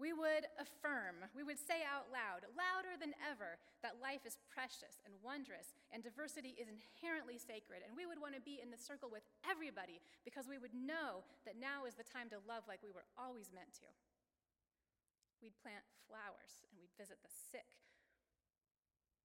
[0.00, 4.96] We would affirm, we would say out loud, louder than ever, that life is precious
[5.04, 7.84] and wondrous and diversity is inherently sacred.
[7.84, 11.20] And we would want to be in the circle with everybody because we would know
[11.44, 13.92] that now is the time to love like we were always meant to.
[15.44, 17.68] We'd plant flowers and we'd visit the sick.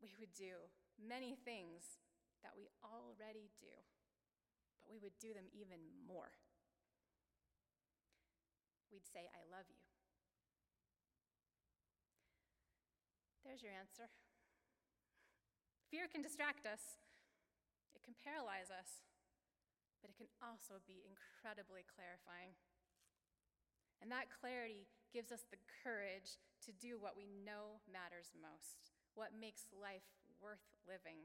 [0.02, 2.00] We would do many things
[2.44, 3.74] that we already do,
[4.80, 6.32] but we would do them even more.
[8.92, 9.82] We'd say, I love you.
[13.44, 14.10] There's your answer.
[15.94, 16.98] Fear can distract us,
[17.94, 19.06] it can paralyze us,
[20.02, 22.58] but it can also be incredibly clarifying.
[24.02, 29.36] And that clarity gives us the courage to do what we know matters most, what
[29.36, 30.06] makes life
[30.44, 31.20] worth living.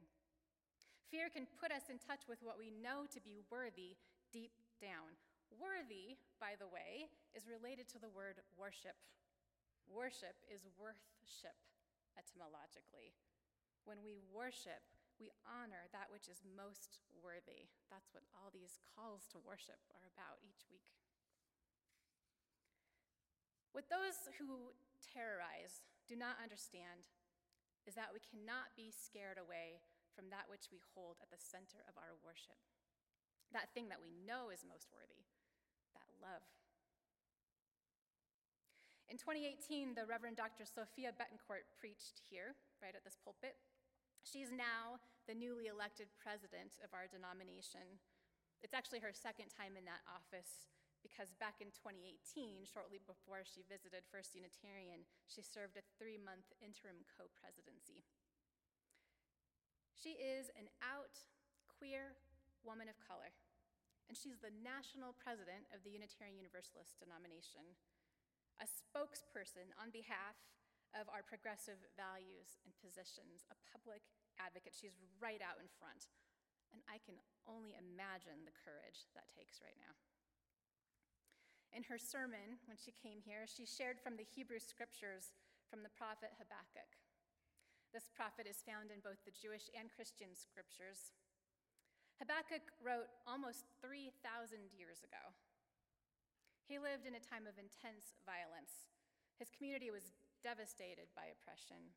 [1.11, 3.99] Fear can put us in touch with what we know to be worthy
[4.31, 5.19] deep down.
[5.59, 8.95] Worthy, by the way, is related to the word worship.
[9.91, 11.59] Worship is worthship
[12.15, 13.11] etymologically.
[13.83, 14.87] When we worship,
[15.19, 17.67] we honor that which is most worthy.
[17.91, 20.87] That's what all these calls to worship are about each week.
[23.75, 27.11] What those who terrorize do not understand
[27.89, 29.81] is that we cannot be scared away
[30.13, 32.59] from that which we hold at the center of our worship,
[33.55, 35.25] that thing that we know is most worthy,
[35.97, 36.45] that love.
[39.11, 40.63] In 2018, the Reverend Dr.
[40.63, 43.59] Sofía Betancourt preached here, right at this pulpit.
[44.23, 47.99] She's now the newly elected president of our denomination.
[48.63, 50.71] It's actually her second time in that office
[51.01, 56.49] because back in 2018, shortly before she visited First Unitarian, she served a three month
[56.61, 58.05] interim co presidency.
[59.97, 61.13] She is an out,
[61.69, 62.17] queer
[62.65, 63.33] woman of color,
[64.09, 67.63] and she's the national president of the Unitarian Universalist denomination,
[68.61, 70.41] a spokesperson on behalf
[70.99, 74.03] of our progressive values and positions, a public
[74.41, 74.75] advocate.
[74.75, 76.11] She's right out in front.
[76.75, 79.95] And I can only imagine the courage that takes right now.
[81.71, 85.31] In her sermon, when she came here, she shared from the Hebrew scriptures
[85.71, 86.99] from the prophet Habakkuk.
[87.95, 91.15] This prophet is found in both the Jewish and Christian scriptures.
[92.19, 94.13] Habakkuk wrote almost 3,000
[94.75, 95.35] years ago.
[96.67, 98.91] He lived in a time of intense violence.
[99.39, 101.95] His community was devastated by oppression.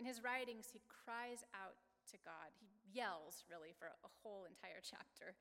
[0.00, 1.76] In his writings, he cries out
[2.08, 2.48] to God.
[2.56, 5.36] He yells, really, for a whole entire chapter.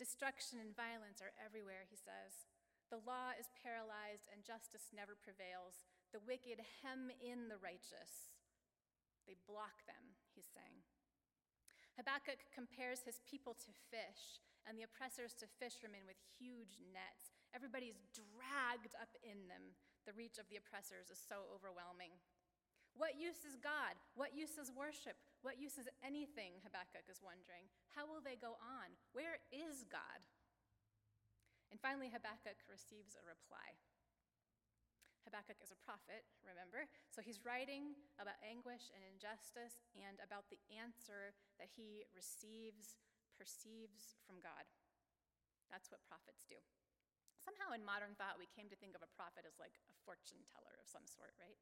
[0.00, 2.48] Destruction and violence are everywhere, he says.
[2.92, 5.80] The law is paralyzed and justice never prevails.
[6.12, 8.36] The wicked hem in the righteous.
[9.24, 10.84] They block them, he's saying.
[11.96, 17.32] Habakkuk compares his people to fish and the oppressors to fishermen with huge nets.
[17.52, 19.76] Everybody's dragged up in them.
[20.08, 22.16] The reach of the oppressors is so overwhelming.
[22.96, 23.96] What use is God?
[24.16, 25.16] What use is worship?
[25.42, 26.62] What use is anything?
[26.62, 27.66] Habakkuk is wondering.
[27.98, 28.94] How will they go on?
[29.10, 30.22] Where is God?
[31.74, 33.74] And finally, Habakkuk receives a reply.
[35.26, 36.86] Habakkuk is a prophet, remember?
[37.10, 42.98] So he's writing about anguish and injustice and about the answer that he receives,
[43.38, 44.66] perceives from God.
[45.70, 46.58] That's what prophets do.
[47.42, 50.42] Somehow in modern thought, we came to think of a prophet as like a fortune
[50.46, 51.58] teller of some sort, right?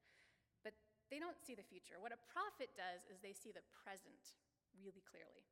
[1.11, 1.99] They don't see the future.
[1.99, 4.39] What a prophet does is they see the present
[4.79, 5.43] really clearly.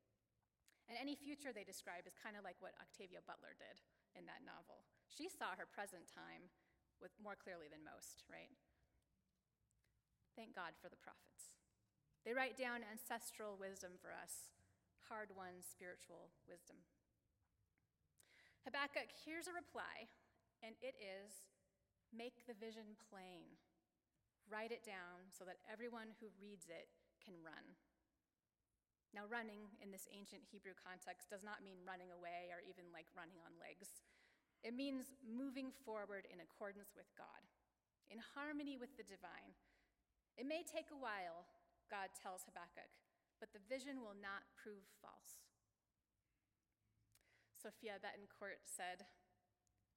[0.87, 3.83] And any future they describe is kind of like what Octavia Butler did
[4.15, 4.87] in that novel.
[5.11, 6.49] She saw her present time
[7.03, 8.55] with more clearly than most, right?
[10.39, 11.51] Thank God for the prophets.
[12.23, 14.55] They write down ancestral wisdom for us,
[15.11, 16.79] hard won spiritual wisdom.
[18.63, 20.07] Habakkuk hears a reply,
[20.63, 21.43] and it is
[22.15, 23.58] make the vision plain.
[24.49, 26.89] Write it down so that everyone who reads it
[27.21, 27.77] can run.
[29.13, 33.09] Now, running in this ancient Hebrew context does not mean running away or even like
[33.17, 34.05] running on legs.
[34.61, 37.41] It means moving forward in accordance with God,
[38.13, 39.57] in harmony with the divine.
[40.37, 41.49] It may take a while,
[41.89, 42.93] God tells Habakkuk,
[43.41, 45.41] but the vision will not prove false.
[47.59, 49.09] Sofía Betancourt said,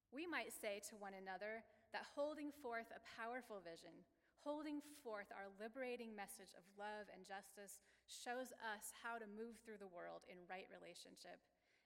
[0.10, 1.62] We might say to one another
[1.94, 4.08] that holding forth a powerful vision,
[4.42, 7.78] holding forth our liberating message of love and justice,
[8.10, 11.38] shows us how to move through the world in right relationship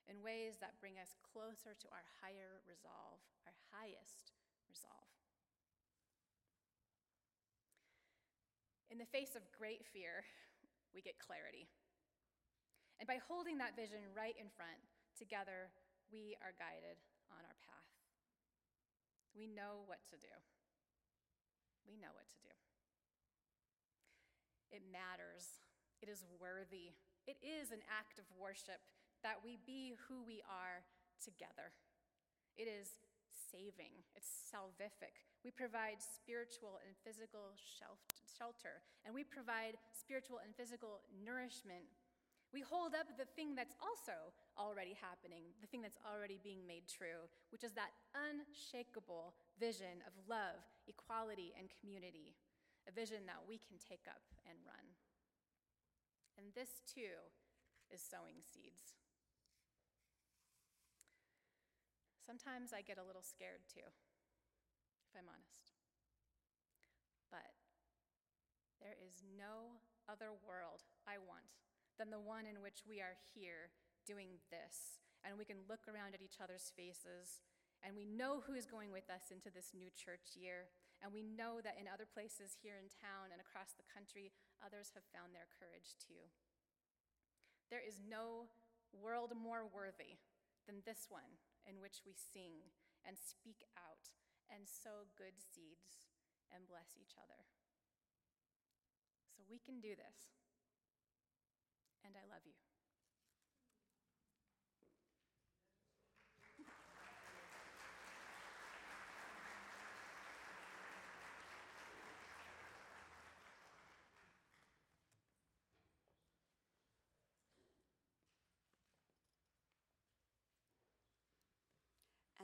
[0.08, 4.32] in ways that bring us closer to our higher resolve, our highest
[4.70, 5.12] resolve.
[8.94, 10.24] In the face of great fear,
[10.94, 11.68] we get clarity.
[13.02, 14.80] And by holding that vision right in front,
[15.18, 15.74] together,
[16.08, 17.92] we are guided on our path.
[19.36, 20.32] We know what to do.
[21.86, 22.54] We know what to do.
[24.74, 25.62] It matters.
[26.02, 26.98] It is worthy.
[27.26, 28.84] It is an act of worship
[29.24, 30.86] that we be who we are
[31.18, 31.74] together.
[32.58, 33.02] It is
[33.50, 35.26] saving, it's salvific.
[35.42, 41.88] We provide spiritual and physical shelter, and we provide spiritual and physical nourishment.
[42.54, 46.88] We hold up the thing that's also already happening, the thing that's already being made
[46.88, 52.38] true, which is that unshakable vision of love, equality, and community,
[52.88, 54.96] a vision that we can take up and run.
[56.38, 57.32] And this too
[57.90, 58.98] is sowing seeds.
[62.26, 65.78] Sometimes I get a little scared too, if I'm honest.
[67.30, 67.54] But
[68.82, 71.54] there is no other world I want
[71.98, 73.74] than the one in which we are here
[74.06, 75.02] doing this.
[75.26, 77.42] And we can look around at each other's faces,
[77.84, 80.72] and we know who is going with us into this new church year.
[81.04, 84.32] And we know that in other places here in town and across the country,
[84.64, 86.32] others have found their courage too.
[87.70, 88.50] There is no
[88.96, 90.18] world more worthy
[90.66, 92.72] than this one in which we sing
[93.06, 94.10] and speak out
[94.50, 96.10] and sow good seeds
[96.54, 97.46] and bless each other.
[99.36, 100.34] So we can do this.
[102.06, 102.65] And I love you.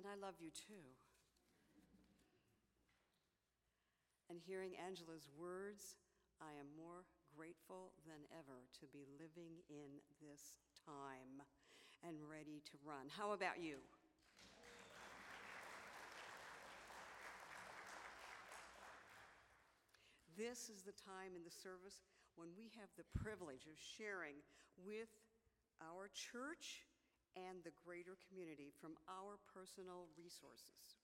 [0.01, 0.81] And I love you too.
[4.33, 5.93] And hearing Angela's words,
[6.41, 7.05] I am more
[7.37, 10.57] grateful than ever to be living in this
[10.89, 11.45] time
[12.01, 13.13] and ready to run.
[13.13, 13.77] How about you?
[20.33, 22.01] This is the time in the service
[22.33, 24.41] when we have the privilege of sharing
[24.81, 25.13] with
[25.77, 26.89] our church
[27.35, 30.99] and the greater community from our personal resources.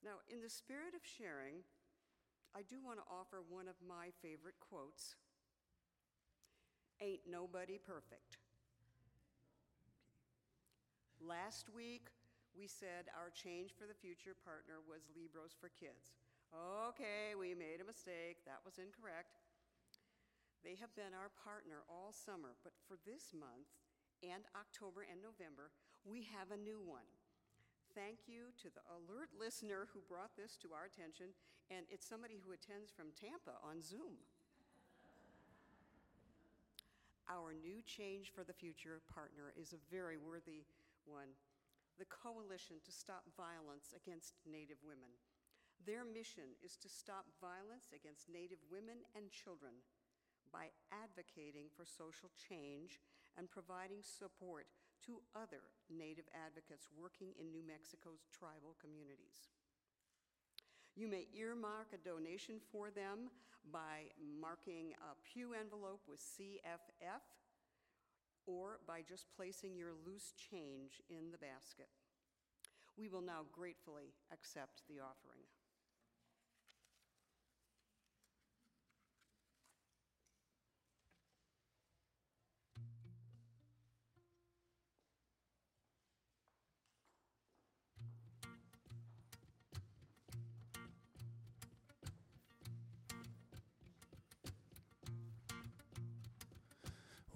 [0.00, 1.66] Now, in the spirit of sharing,
[2.54, 5.16] I do want to offer one of my favorite quotes
[6.98, 8.42] Ain't nobody perfect.
[11.22, 12.10] Last week,
[12.58, 16.18] we said our change for the future partner was Libros for Kids.
[16.50, 18.42] Okay, we made a mistake.
[18.46, 19.38] That was incorrect.
[20.66, 23.70] They have been our partner all summer, but for this month,
[24.22, 25.70] and October and November,
[26.04, 27.06] we have a new one.
[27.94, 31.34] Thank you to the alert listener who brought this to our attention,
[31.70, 34.18] and it's somebody who attends from Tampa on Zoom.
[37.28, 40.64] our new Change for the Future partner is a very worthy
[41.04, 41.28] one.
[42.00, 45.10] the Coalition to Stop Violence Against Native Women.
[45.82, 49.82] Their mission is to stop violence against Native women and children
[50.54, 53.02] by advocating for social change
[53.38, 54.66] and providing support
[55.06, 59.54] to other Native advocates working in New Mexico's tribal communities.
[60.98, 63.30] You may earmark a donation for them
[63.72, 67.22] by marking a pew envelope with CFF
[68.44, 71.88] or by just placing your loose change in the basket.
[72.98, 75.47] We will now gratefully accept the offering.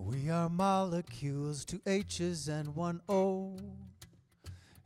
[0.05, 3.57] We are molecules, two H's and one O.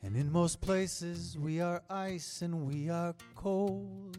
[0.03, 4.19] And in most places we are ice and we are cold.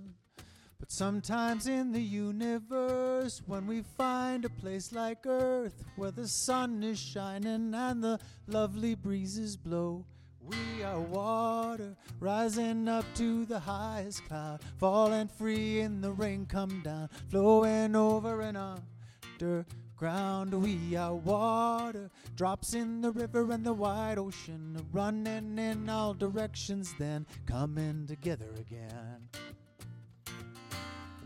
[0.80, 6.82] But sometimes in the universe, when we find a place like Earth where the sun
[6.84, 10.04] is shining and the lovely breezes blow,
[10.42, 16.82] we are water rising up to the highest cloud, falling free in the rain, come
[16.84, 19.66] down, flowing over and under
[19.98, 20.54] ground.
[20.54, 26.94] We are water, drops in the river and the wide ocean, running in all directions,
[27.00, 29.28] then coming together again.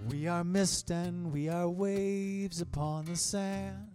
[0.09, 3.87] We are mist and we are waves upon the sand.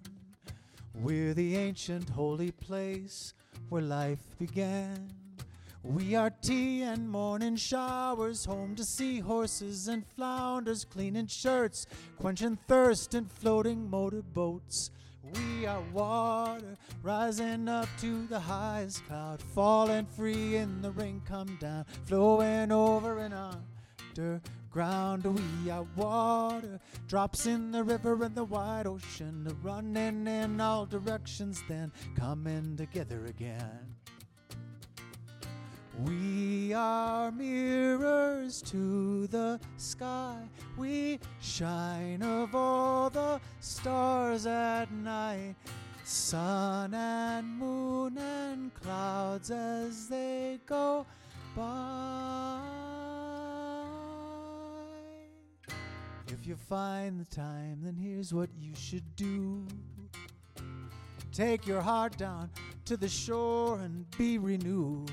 [0.95, 3.35] We're the ancient holy place
[3.68, 5.26] where life began.
[5.87, 11.87] We are tea and morning showers, home to seahorses and flounders, cleaning shirts,
[12.18, 14.91] quenching thirst in floating motorboats.
[15.22, 21.57] We are water, rising up to the highest cloud, falling free in the rain, come
[21.61, 23.34] down, flowing over and
[24.16, 25.24] underground.
[25.24, 31.62] We are water, drops in the river and the wide ocean, running in all directions,
[31.68, 33.95] then coming together again.
[36.05, 40.36] We are mirrors to the sky.
[40.76, 45.55] We shine of all the stars at night.
[46.05, 51.07] Sun and moon and clouds as they go
[51.57, 52.61] by.
[56.28, 59.66] If you find the time, then here's what you should do.
[61.32, 62.51] Take your heart down
[62.84, 65.11] to the shore and be renewed.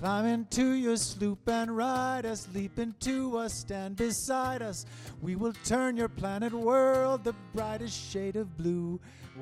[0.00, 4.84] Climb into your sloop and ride us, leap into us, stand beside us.
[5.22, 9.00] We will turn your planet world the brightest shade of blue.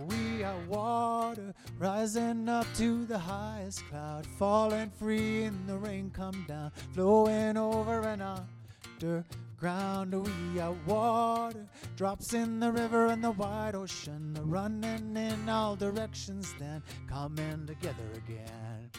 [0.09, 6.45] We are water, rising up to the highest cloud, falling free in the rain, come
[6.47, 8.23] down, flowing over and
[9.03, 10.15] underground.
[10.15, 16.55] We are water, drops in the river and the wide ocean, running in all directions,
[16.61, 18.91] then coming together again.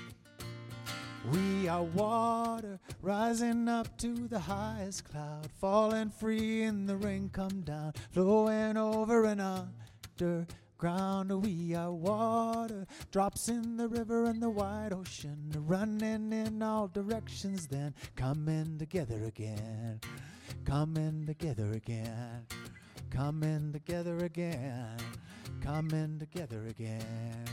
[1.32, 7.62] We are water rising up to the highest cloud, falling free in the rain, come
[7.62, 11.44] down, flowing over and underground.
[11.44, 17.68] We are water, drops in the river and the wide ocean, running in all directions,
[17.68, 20.00] then coming together again,
[20.64, 22.46] coming together again,
[23.10, 24.98] coming together again,
[25.62, 27.46] coming together again.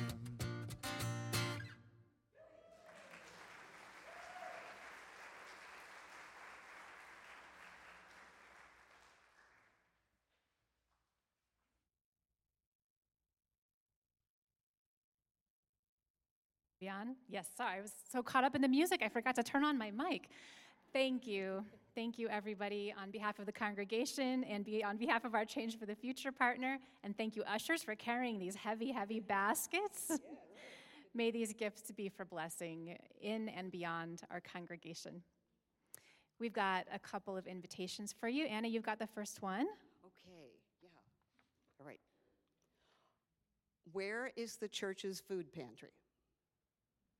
[16.88, 17.16] On?
[17.28, 19.78] Yes, sorry, I was so caught up in the music, I forgot to turn on
[19.78, 20.30] my mic.
[20.92, 21.64] Thank you.
[21.94, 25.78] Thank you, everybody, on behalf of the congregation and be, on behalf of our Change
[25.78, 26.78] for the Future partner.
[27.04, 30.10] And thank you, ushers, for carrying these heavy, heavy baskets.
[31.14, 35.22] May these gifts be for blessing in and beyond our congregation.
[36.38, 38.46] We've got a couple of invitations for you.
[38.46, 39.66] Anna, you've got the first one.
[40.04, 40.50] Okay,
[40.82, 40.88] yeah.
[41.78, 42.00] All right.
[43.92, 45.90] Where is the church's food pantry?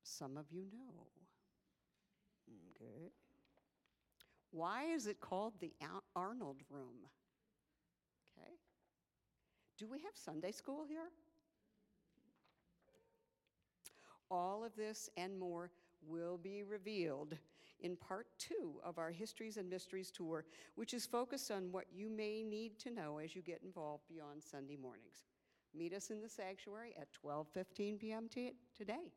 [0.03, 1.07] Some of you know.
[2.51, 3.13] Mm, okay.
[4.51, 5.73] Why is it called the
[6.15, 7.07] Arnold Room?
[8.39, 8.51] Okay.
[9.79, 11.11] Do we have Sunday school here?
[14.31, 15.71] All of this and more
[16.07, 17.37] will be revealed
[17.81, 20.45] in part two of our Histories and Mysteries tour,
[20.75, 24.43] which is focused on what you may need to know as you get involved beyond
[24.43, 25.25] Sunday mornings.
[25.75, 28.29] Meet us in the sanctuary at 12:15 p.m.
[28.77, 29.13] today.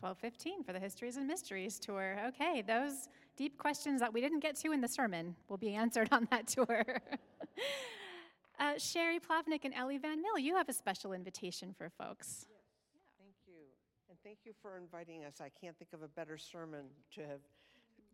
[0.00, 2.16] 12:15 for the Histories and Mysteries tour.
[2.28, 6.08] Okay, those deep questions that we didn't get to in the sermon will be answered
[6.12, 6.84] on that tour.
[8.60, 12.46] uh, Sherry Plavnik and Ellie Van Mill, you have a special invitation for folks.
[12.48, 12.58] Yes.
[12.94, 13.24] Yeah.
[13.24, 13.62] Thank you.
[14.10, 15.40] And thank you for inviting us.
[15.40, 17.40] I can't think of a better sermon to have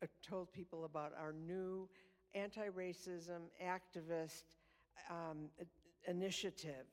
[0.02, 1.88] uh, told people about our new
[2.34, 4.44] anti racism activist
[5.10, 5.48] um,
[6.06, 6.86] initiative.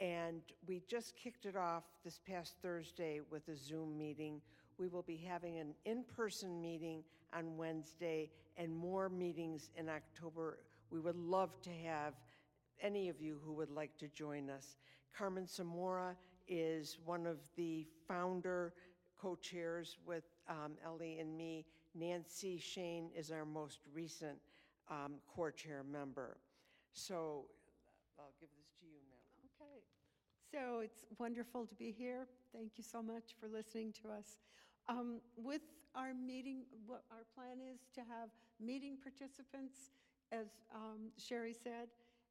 [0.00, 4.40] And we just kicked it off this past Thursday with a Zoom meeting.
[4.78, 7.04] We will be having an in person meeting
[7.36, 10.58] on Wednesday and more meetings in October.
[10.90, 12.14] We would love to have
[12.80, 14.76] any of you who would like to join us.
[15.16, 16.14] Carmen Samora
[16.48, 18.74] is one of the founder
[19.20, 21.64] co-chairs with um, Ellie and me.
[21.94, 24.38] Nancy Shane is our most recent
[24.90, 26.38] um, core chair member.
[26.92, 27.44] So
[28.18, 29.22] I'll give this to you, ma'am.
[29.60, 29.80] Okay,
[30.52, 32.26] so it's wonderful to be here.
[32.52, 34.36] Thank you so much for listening to us.
[34.86, 35.62] Um, With
[35.94, 38.28] our meeting, what our plan is to have
[38.60, 39.96] meeting participants,
[40.30, 41.88] as um, Sherry said,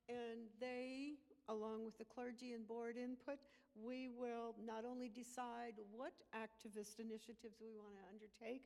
[0.07, 1.17] and they,
[1.49, 3.39] along with the clergy and board input,
[3.74, 8.61] we will not only decide what activist initiatives we want to undertake,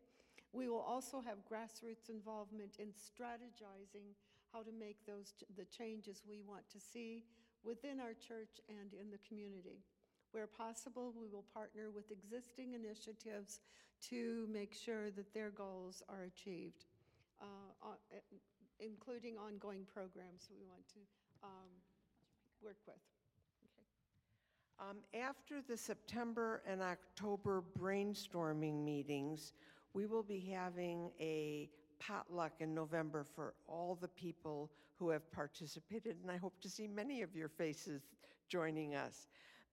[0.52, 4.16] we will also have grassroots involvement in strategizing
[4.52, 7.24] how to make those, the changes we want to see
[7.66, 9.82] within our church and in the community.
[10.32, 13.62] Where possible, we will partner with existing initiatives
[14.10, 16.86] to make sure that their goals are achieved,
[17.42, 17.46] uh,
[17.84, 18.18] uh,
[18.80, 21.00] including ongoing programs we want to
[21.44, 21.72] um,
[22.62, 22.96] work with.
[24.78, 29.54] Um, After the September and October brainstorming meetings,
[29.94, 31.70] we will be having a
[32.00, 36.88] potluck in November for all the people who have participated, and I hope to see
[36.88, 38.04] many of your faces
[38.48, 39.28] joining us.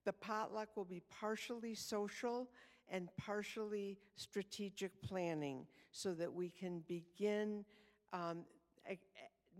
[0.05, 2.49] The potluck will be partially social
[2.89, 7.63] and partially strategic planning so that we can begin
[8.11, 8.43] um,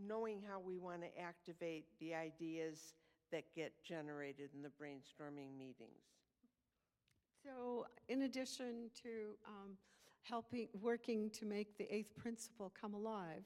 [0.07, 2.95] knowing how we want to activate the ideas
[3.31, 6.03] that get generated in the brainstorming meetings.
[7.43, 9.09] So in addition to
[9.47, 9.71] um,
[10.23, 13.43] helping, working to make the eighth principle come alive,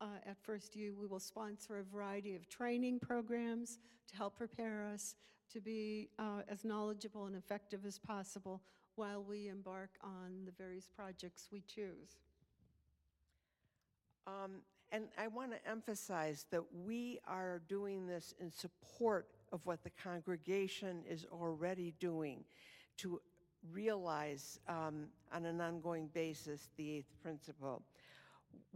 [0.00, 4.84] uh, at First U, we will sponsor a variety of training programs to help prepare
[4.92, 5.16] us
[5.52, 8.62] to be uh, as knowledgeable and effective as possible
[8.96, 12.18] while we embark on the various projects we choose.
[14.26, 19.82] Um, And I want to emphasize that we are doing this in support of what
[19.82, 22.44] the congregation is already doing
[22.98, 23.20] to
[23.70, 27.82] realize um, on an ongoing basis the eighth principle.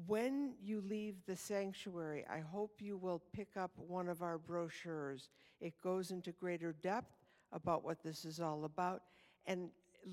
[0.07, 5.29] When you leave the sanctuary, I hope you will pick up one of our brochures.
[5.61, 7.13] It goes into greater depth
[7.53, 9.03] about what this is all about
[9.47, 9.71] and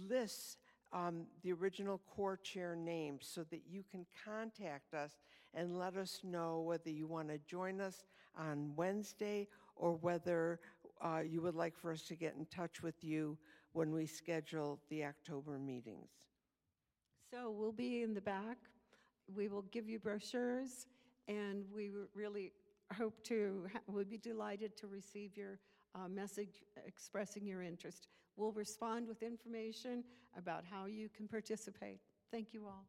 [0.10, 0.58] lists
[0.94, 5.18] um, the original core chair names so that you can contact us
[5.54, 8.04] and let us know whether you want to join us
[8.38, 10.60] on Wednesday or whether
[11.02, 13.38] uh, you would like for us to get in touch with you
[13.74, 16.10] when we schedule the October meetings.
[17.32, 18.58] So we'll be in the back.
[19.36, 20.88] We will give you brochures,
[21.28, 22.54] and we really
[22.98, 25.60] hope to, we'll be delighted to receive your
[25.96, 28.08] uh, message expressing your interest.
[28.36, 30.04] We'll respond with information
[30.38, 32.00] about how you can participate.
[32.32, 32.86] Thank you all,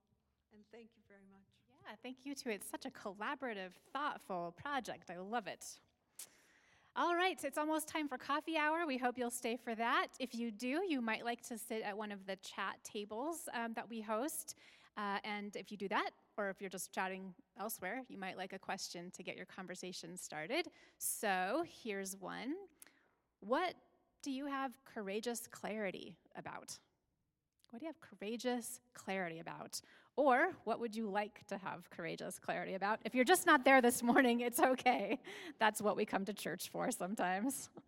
[0.52, 1.44] and thank you very much.
[1.86, 2.50] Yeah, thank you too.
[2.50, 5.10] It's such a collaborative, thoughtful project.
[5.10, 5.64] I love it.
[6.96, 8.86] All right, it's almost time for coffee hour.
[8.86, 10.06] We hope you'll stay for that.
[10.20, 13.72] If you do, you might like to sit at one of the chat tables um,
[13.74, 14.54] that we host.
[14.96, 18.52] Uh, and if you do that, or if you're just chatting elsewhere, you might like
[18.52, 20.68] a question to get your conversation started.
[20.98, 22.54] So here's one
[23.40, 23.74] What
[24.22, 26.78] do you have courageous clarity about?
[27.70, 29.80] What do you have courageous clarity about?
[30.16, 33.00] Or what would you like to have courageous clarity about?
[33.04, 35.18] If you're just not there this morning, it's okay.
[35.58, 37.68] That's what we come to church for sometimes.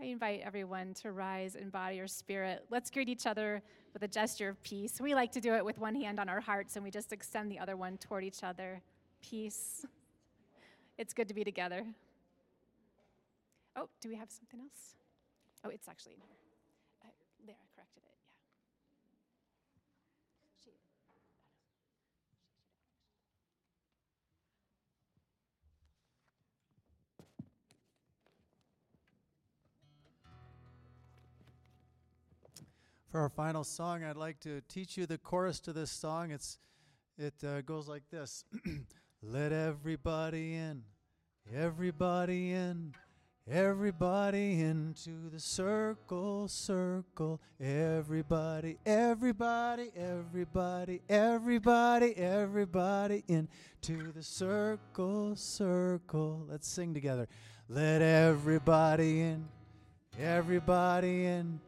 [0.00, 2.64] I invite everyone to rise in body or spirit.
[2.70, 5.00] Let's greet each other with a gesture of peace.
[5.00, 7.50] We like to do it with one hand on our hearts and we just extend
[7.50, 8.80] the other one toward each other.
[9.20, 9.84] Peace.
[10.98, 11.84] It's good to be together.
[13.76, 14.94] Oh, do we have something else?
[15.64, 16.41] Oh, it's actually in here.
[33.12, 36.30] For our final song, I'd like to teach you the chorus to this song.
[36.30, 36.56] It's
[37.18, 38.46] it uh, goes like this:
[39.22, 40.82] Let everybody in,
[41.54, 42.94] everybody in,
[43.50, 47.40] Everybody into the circle, circle.
[47.60, 56.46] Everybody, everybody, everybody, everybody, everybody into the circle, circle.
[56.48, 57.26] Let's sing together.
[57.68, 59.48] Let everybody in,
[60.18, 61.60] everybody in,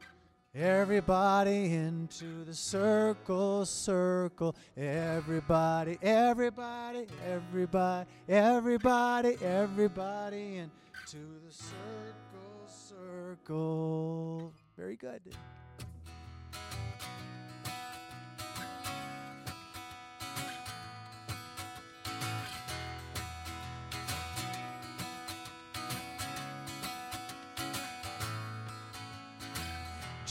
[0.54, 4.54] everybody into the circle, circle.
[4.76, 10.70] Everybody, everybody, everybody, everybody, everybody in
[11.08, 14.52] to the circle, circle.
[14.76, 15.20] Very good.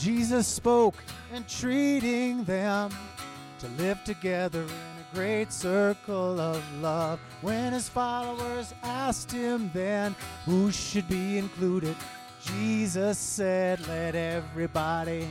[0.04, 0.96] Jesus spoke,
[1.32, 2.90] entreating them
[3.58, 7.18] to live together in a great circle of love.
[7.40, 11.96] When his followers asked him then who should be included,
[12.44, 15.26] Jesus said, Let everybody,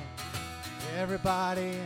[0.98, 1.78] everybody,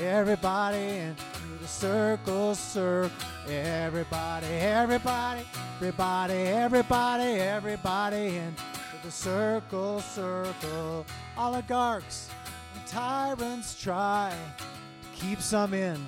[0.00, 3.10] everybody into the circle, circle.
[3.46, 5.42] Everybody, everybody,
[5.78, 11.06] everybody, everybody, everybody into the circle, circle.
[11.36, 12.30] Oligarchs
[12.74, 16.06] and tyrants try to keep some in,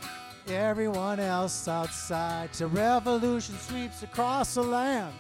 [0.49, 2.53] everyone else outside.
[2.53, 5.15] Till revolution sweeps across the land,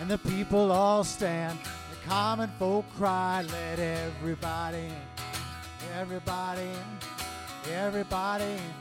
[0.00, 1.58] and the people all stand.
[1.60, 8.72] The common folk cry, let everybody in, everybody in, everybody in,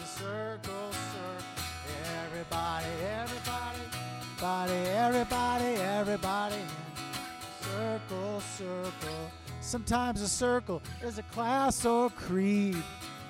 [0.00, 1.28] the circle, circle.
[2.24, 3.80] Everybody, everybody,
[4.36, 6.97] everybody, everybody, everybody in.
[7.78, 9.30] Circle, circle.
[9.60, 12.82] Sometimes a circle is a class or creed.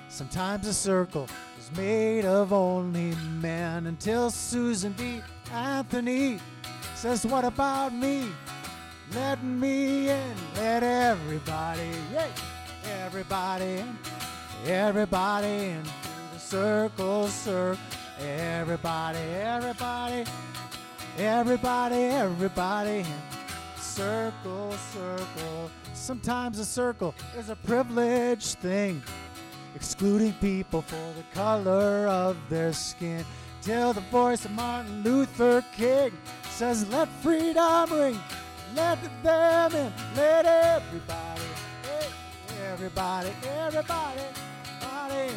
[0.07, 1.27] Sometimes a circle
[1.59, 3.85] is made of only men.
[3.85, 5.21] Until Susan B.
[5.53, 6.39] Anthony
[6.95, 8.25] says, What about me?
[9.13, 10.35] Let me in.
[10.55, 12.31] Let everybody, yay,
[13.05, 13.83] everybody.
[14.65, 15.83] Everybody in.
[16.33, 17.79] The circle, circle.
[18.19, 20.25] Everybody, everybody,
[21.19, 23.05] everybody, everybody
[23.99, 25.71] circle, circle.
[25.93, 29.03] Sometimes a circle is a privileged thing,
[29.75, 33.25] excluding people for the color of their skin.
[33.61, 36.13] Till the voice of Martin Luther King
[36.49, 38.17] says, Let freedom ring,
[38.73, 41.41] let them in, let everybody,
[42.71, 44.21] everybody, everybody,
[44.81, 45.33] everybody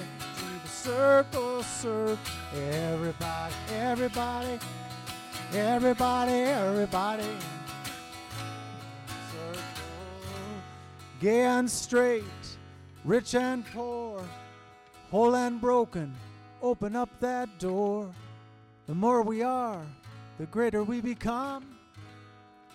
[0.63, 2.19] the circle, circle.
[2.55, 4.59] Everybody, everybody,
[5.53, 7.25] everybody, everybody.
[7.25, 7.62] in
[11.23, 12.25] Gay and straight,
[13.05, 14.21] rich and poor,
[15.09, 16.13] whole and broken,
[16.61, 18.13] open up that door.
[18.89, 19.87] The more we are,
[20.39, 21.79] the greater we become.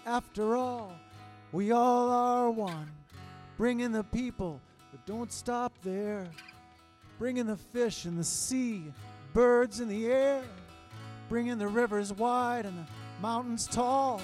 [0.05, 0.93] After all,
[1.51, 2.89] we all are one.
[3.57, 6.25] Bring in the people, but don't stop there.
[7.19, 8.93] Bring in the fish in the sea,
[9.33, 10.41] birds in the air.
[11.27, 12.87] Bring in the rivers wide and the
[13.21, 14.21] mountains tall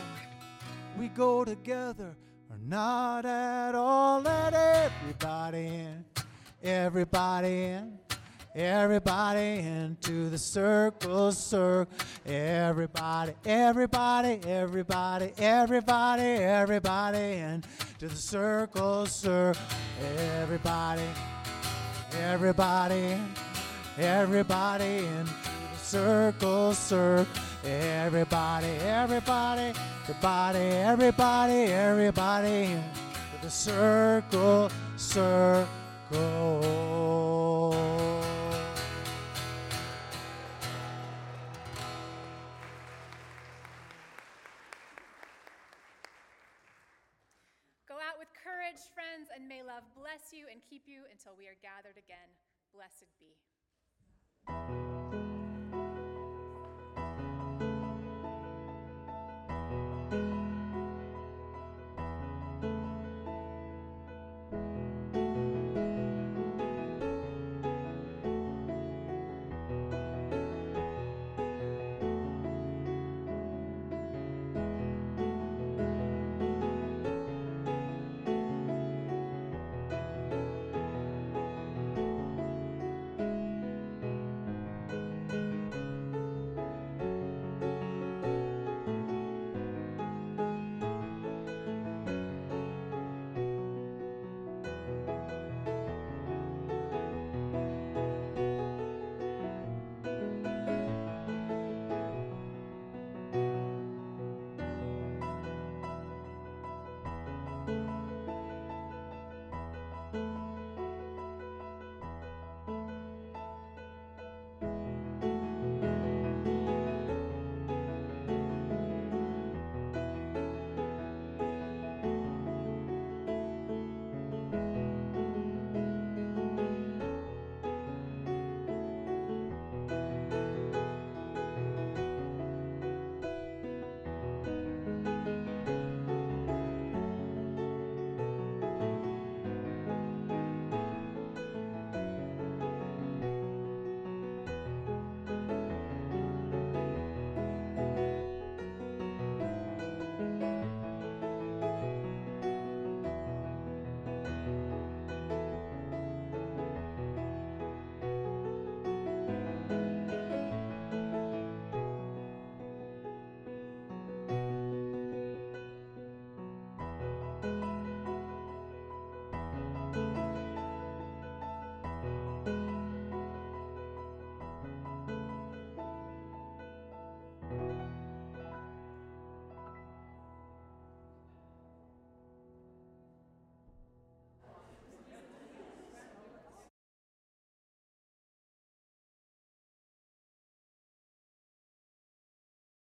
[0.97, 2.15] we go together
[2.54, 4.22] or not at all.
[4.22, 6.06] Let everybody in,
[6.62, 7.97] everybody in,
[8.56, 11.93] everybody into the circle, circle.
[12.26, 17.63] Everybody, everybody, everybody, everybody, everybody in
[18.00, 19.62] to the circle, circle.
[20.17, 21.08] Everybody,
[22.20, 23.17] everybody,
[23.97, 25.34] everybody into
[25.71, 27.53] the circle, circle.
[27.66, 29.72] Everybody, everybody,
[30.04, 32.78] everybody, everybody, everybody
[33.36, 35.70] to the circle, circle.
[47.88, 51.48] Go out with courage, friends, and may love bless you and keep you until we
[51.48, 52.28] are gathered again.
[52.74, 53.38] Blessed be.